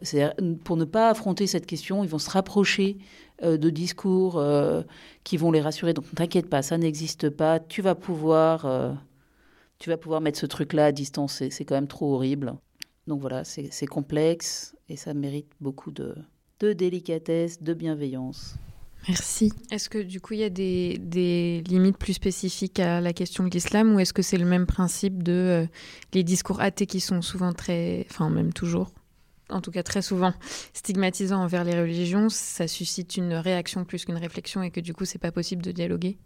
[0.65, 2.99] pour ne pas affronter cette question, ils vont se rapprocher
[3.43, 4.83] euh, de discours euh,
[5.25, 5.93] qui vont les rassurer.
[5.93, 7.59] Donc, t'inquiète pas, ça n'existe pas.
[7.61, 8.67] Tu vas pouvoir,
[9.79, 11.43] tu vas pouvoir mettre ce truc-là à distance.
[11.51, 12.55] C'est quand même trop horrible.
[13.09, 16.15] Donc voilà, c'est complexe et ça mérite beaucoup de,
[16.61, 18.55] de délicatesse, de bienveillance.
[19.09, 19.53] Merci.
[19.71, 23.45] Est-ce que du coup il y a des, des, limites plus spécifiques à la question
[23.45, 25.67] de l'islam ou est-ce que c'est le même principe de euh,
[26.13, 28.93] les discours athées qui sont souvent très, enfin même toujours,
[29.49, 30.33] en tout cas très souvent
[30.73, 35.05] stigmatisants envers les religions, ça suscite une réaction plus qu'une réflexion et que du coup
[35.05, 36.17] c'est pas possible de dialoguer?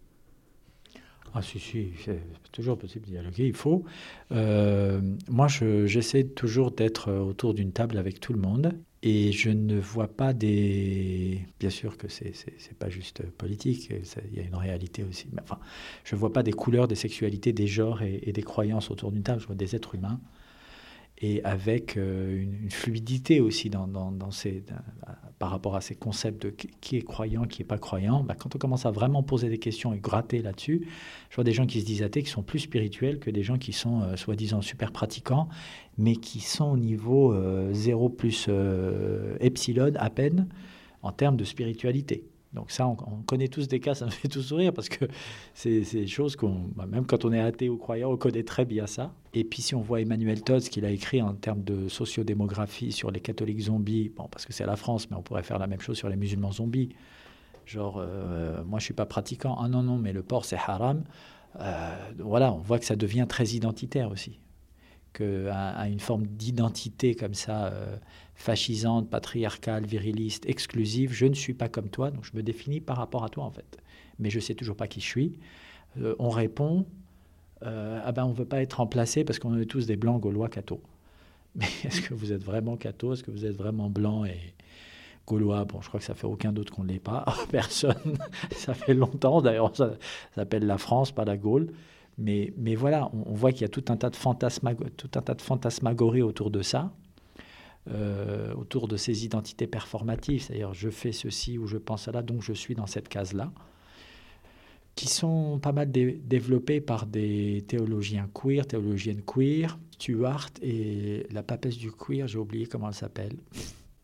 [1.39, 3.85] Ah si, si, c'est toujours possible de dialoguer, il faut.
[4.33, 8.73] Euh, moi, j'essaie toujours d'être autour d'une table avec tout le monde
[9.09, 11.47] et je ne vois pas des...
[11.61, 13.93] Bien sûr que c'est n'est pas juste politique,
[14.33, 15.29] il y a une réalité aussi.
[15.33, 15.61] Mais enfin,
[16.03, 19.23] je ne vois pas des couleurs, des sexualités, des genres et, des croyances autour d'une
[19.23, 19.41] table.
[19.41, 20.19] Je vois des êtres humains
[21.19, 23.71] et avec euh, une, fluidité aussi
[25.39, 28.25] par rapport à ces concepts de qui est croyant, qui n'est pas croyant.
[28.25, 30.89] Bah, quand on commence à vraiment poser des questions et gratter là-dessus,
[31.31, 33.57] je vois des gens qui se disent athées qui sont plus spirituels que des gens
[33.57, 35.49] qui sont euh, soi-disant super pratiquants
[35.99, 37.35] mais qui sont au niveau
[37.73, 40.49] 0 euh, plus euh, epsilon à peine
[41.03, 42.29] en termes de spiritualité.
[42.53, 45.05] Donc ça, on, connaît tous des cas, ça me fait tout sourire parce que
[45.53, 48.65] c'est des choses qu'on, bah, même quand on est athée ou croyant, on connaît très
[48.65, 49.13] bien ça.
[49.35, 52.93] Et puis si on voit Emmanuel Todd, ce qu'il a écrit en termes de sociodémographie
[52.93, 55.67] sur les catholiques zombies, bon, parce que c'est la France, mais on pourrait faire la
[55.67, 56.91] même chose sur les musulmans zombies.
[57.67, 61.05] Genre, euh, moi je suis pas pratiquant, ah non, non, mais le porc c'est haram.
[62.19, 64.39] voilà, on voit que ça devient très identitaire aussi
[65.23, 67.97] à, une forme d'identité comme ça, euh,
[68.35, 71.13] fascisante, patriarcale, viriliste, exclusive.
[71.13, 73.51] Je ne suis pas comme toi, donc je me définis par rapport à toi en
[73.51, 73.79] fait.
[74.19, 75.39] Mais je sais toujours pas qui je suis.
[76.01, 76.87] Euh, on répond,
[77.63, 80.49] euh, ah ben on veut pas être remplacé parce qu'on est tous des blancs gaulois
[80.49, 80.81] cathos.
[81.55, 83.15] Mais est-ce que vous êtes vraiment cathos?
[83.15, 84.55] Est-ce que vous êtes vraiment blanc et
[85.27, 85.65] gaulois?
[85.65, 87.25] Bon, je crois que ça fait aucun doute qu'on ne l'est pas.
[87.51, 88.19] Personne.
[88.53, 89.75] ça fait longtemps d'ailleurs.
[89.75, 89.93] Ça,
[90.35, 91.73] ça s'appelle la France, pas la Gaule.
[92.19, 95.43] Mais, voilà, on, voit qu'il y a tout un tas de, tout un tas de
[95.43, 96.93] fantasmagories autour de ça,
[97.91, 100.43] euh, autour de ces identités performatives.
[100.43, 103.53] C'est-à-dire, je fais ceci ou je pense là, donc je suis dans cette case-là.
[104.95, 111.77] qui sont pas mal développés par des théologiens queer, théologiennes queer, Stuart et la papesse
[111.77, 113.37] du queer, j'ai oublié comment elle s'appelle.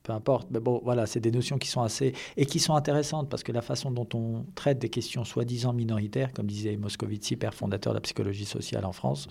[0.03, 3.29] Peu importe, mais bon, voilà, c'est des notions qui sont assez et qui sont intéressantes
[3.29, 7.55] parce que la façon dont on traite des questions soi-disant minoritaires, comme disait Moscovici, père
[7.55, 9.29] fondateur de la psychologie sociale en France,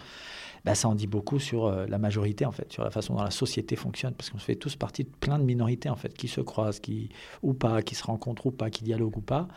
[0.63, 3.23] bah, ça en dit beaucoup sur euh, la majorité en fait, sur la façon dont
[3.23, 6.27] la société fonctionne, parce qu'on fait tous partie de plein de minorités en fait, qui
[6.27, 7.09] se croisent, qui
[7.41, 9.47] ou pas, qui se rencontrent ou pas, qui dialoguent ou pas.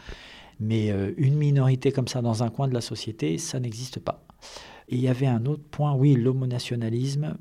[0.61, 4.25] Mais euh, une minorité comme ça dans un coin de la société, ça n'existe pas.
[4.89, 7.37] Il y avait un autre point, oui, l'homonationalisme.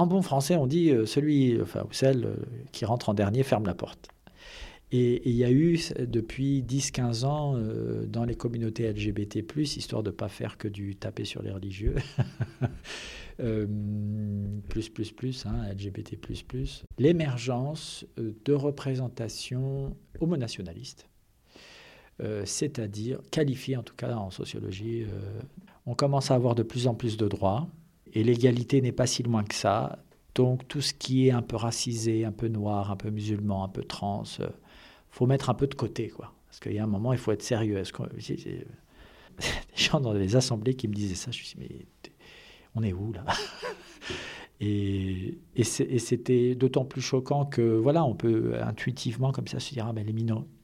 [0.00, 2.36] En bon français, on dit euh, celui, ou celle euh,
[2.72, 4.08] qui rentre en dernier ferme la porte.
[4.92, 7.56] Et il y a eu depuis 10-15 ans
[8.08, 11.94] dans les communautés LGBT, histoire de ne pas faire que du taper sur les religieux,
[14.68, 16.18] plus, plus, plus, hein, LGBT,
[16.98, 21.06] l'émergence de représentations homonationalistes
[22.22, 25.04] euh, c'est-à-dire qualifié en tout cas en sociologie.
[25.04, 25.40] Euh,
[25.86, 27.68] on commence à avoir de plus en plus de droits
[28.12, 29.98] et l'égalité n'est pas si loin que ça.
[30.34, 33.68] Donc tout ce qui est un peu racisé, un peu noir, un peu musulman, un
[33.68, 34.48] peu trans, euh,
[35.10, 36.32] faut mettre un peu de côté, quoi.
[36.46, 37.78] Parce qu'il y a un moment, il faut être sérieux.
[37.78, 38.66] Est-ce que, des
[39.74, 41.86] gens dans les assemblées qui me disaient ça, je me suis dit, mais
[42.74, 43.24] on est où là?
[44.62, 49.92] Et, c'était d'autant plus choquant que, voilà, on peut intuitivement comme ça se dire, ah
[49.94, 50.14] ben les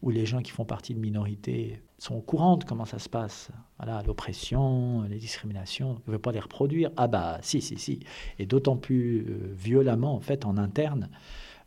[0.03, 3.51] ou les gens qui font partie de minorités sont au courant comment ça se passe?
[3.79, 6.91] Voilà, l'oppression, les discriminations, on ne veut pas les reproduire.
[6.97, 8.01] Ah bah si, si, si.
[8.39, 11.09] Et d'autant plus euh, violemment, en fait, en interne,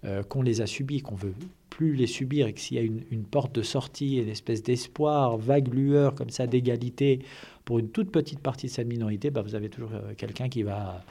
[0.06, 1.34] euh, qu'on les a subis, qu'on veut
[1.70, 5.38] plus les subir et que s'il y a une, porte de sortie, une espèce d'espoir,
[5.38, 7.20] vague lueur comme ça d'égalité
[7.66, 10.64] pour une toute petite partie de cette minorité, bah, vous avez toujours euh, quelqu'un qui
[10.64, 11.04] va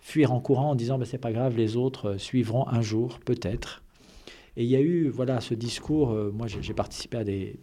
[0.00, 3.81] fuir en courant en disant ben, c'est pas grave, les autres suivront un jour, peut-être.
[4.56, 6.10] Et il y a eu voilà ce discours.
[6.10, 7.58] Euh, moi, j'ai participé à des,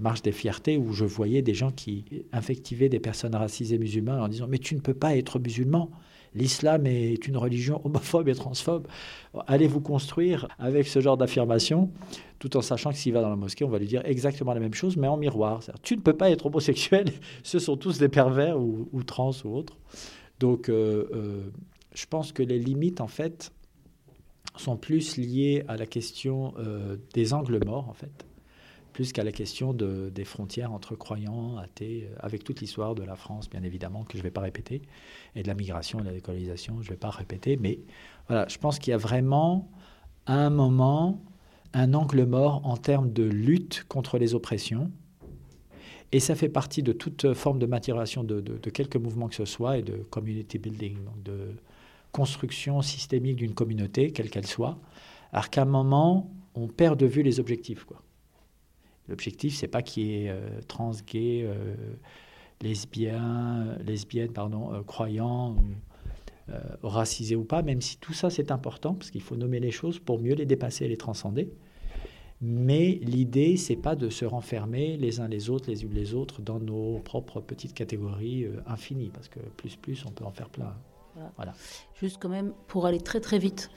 [0.00, 4.28] marches des fiertés où je voyais des gens qui infectivaient des personnes racisées musulmanes en
[4.28, 5.90] disant mais tu ne peux pas être musulman.
[6.34, 8.86] L'islam est une religion homophobe et transphobe.
[9.46, 11.90] Allez vous construire avec ce genre d'affirmation,
[12.38, 14.60] tout en sachant que s'il va dans la mosquée, on va lui dire exactement la
[14.60, 15.60] même chose, mais en miroir.
[15.82, 17.06] Tu ne peux pas être homosexuel.
[17.42, 19.78] Ce sont tous des pervers ou, ou trans ou autres.
[20.38, 21.50] Donc, euh, euh,
[21.94, 23.50] je pense que les limites, en fait,
[24.60, 28.26] sont plus liées à la question euh, des angles morts, en fait,
[28.92, 33.16] plus qu'à la question de, des frontières entre croyants, athées, avec toute l'histoire de la
[33.16, 34.82] France, bien évidemment, que je ne vais pas répéter,
[35.34, 37.56] et de la migration et de la décolonisation, je ne vais pas répéter.
[37.56, 37.80] Mais
[38.26, 39.70] voilà, je pense qu'il y a vraiment,
[40.26, 41.22] à un moment,
[41.74, 44.90] un angle mort en termes de lutte contre les oppressions,
[46.10, 49.44] et ça fait partie de toute forme de maturation de, de, quelques mouvements que ce
[49.44, 51.54] soit et de community building, donc de
[52.18, 54.78] construction systémique d'une communauté, quelle qu'elle soit.
[55.32, 57.84] Alors qu'à un moment, on perd de vue les objectifs.
[57.84, 58.02] Quoi.
[59.08, 61.74] L'objectif, c'est pas qu'il y ait euh, trans, gay, euh,
[62.60, 65.56] lesbien, lesbiennes, pardon, euh, croyants,
[66.82, 69.98] racisés ou pas, même si tout ça c'est important, parce qu'il faut nommer les choses
[69.98, 71.50] pour mieux les dépasser et les transcender.
[72.40, 76.40] Mais l'idée, c'est pas de se renfermer les uns les autres, les unes les autres,
[76.40, 80.48] dans nos propres petites catégories euh, infinies, parce que plus plus, on peut en faire
[80.48, 80.74] plein.
[81.36, 81.54] Voilà.
[82.00, 83.70] Juste quand même, pour aller très très vite,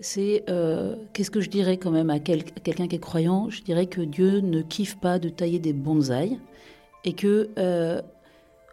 [0.00, 3.50] c'est euh, qu'est-ce que je dirais quand même à, quelqu'un qui est croyant?
[3.50, 6.38] Je dirais que Dieu ne kiffe pas de tailler des bonsaïs
[7.04, 8.00] et que, euh,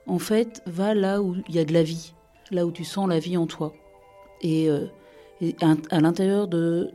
[0.07, 2.13] en fait, va là où il y a de la vie,
[2.51, 3.73] là où tu sens la vie en toi.
[4.41, 4.69] Et,
[5.41, 5.55] et
[5.91, 6.91] à l'intérieur de,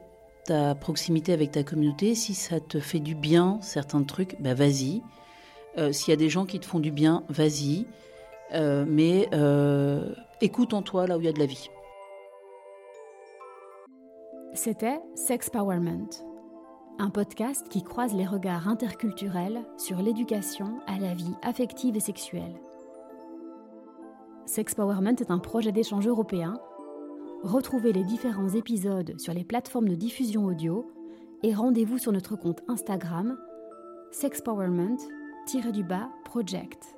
[0.46, 5.02] ta proximité avec ta communauté, si ça te fait du bien, certains trucs, bah vas-y.
[5.76, 7.86] Euh, s'il y a des gens qui te font du bien, vas-y.
[8.54, 11.70] Euh, mais euh, écoute en toi là où il y a de la vie.
[14.54, 16.08] C'était Sex Powerment,
[16.98, 22.54] un podcast qui croise les regards interculturels sur l'éducation à la vie affective et sexuelle.
[24.46, 26.54] Sex Powerment est un projet d'échange européen
[27.42, 30.90] Retrouvez les différents épisodes sur les plateformes de diffusion audio
[31.42, 33.36] et rendez-vous sur notre compte Instagram
[34.10, 36.95] sexpowerment-project.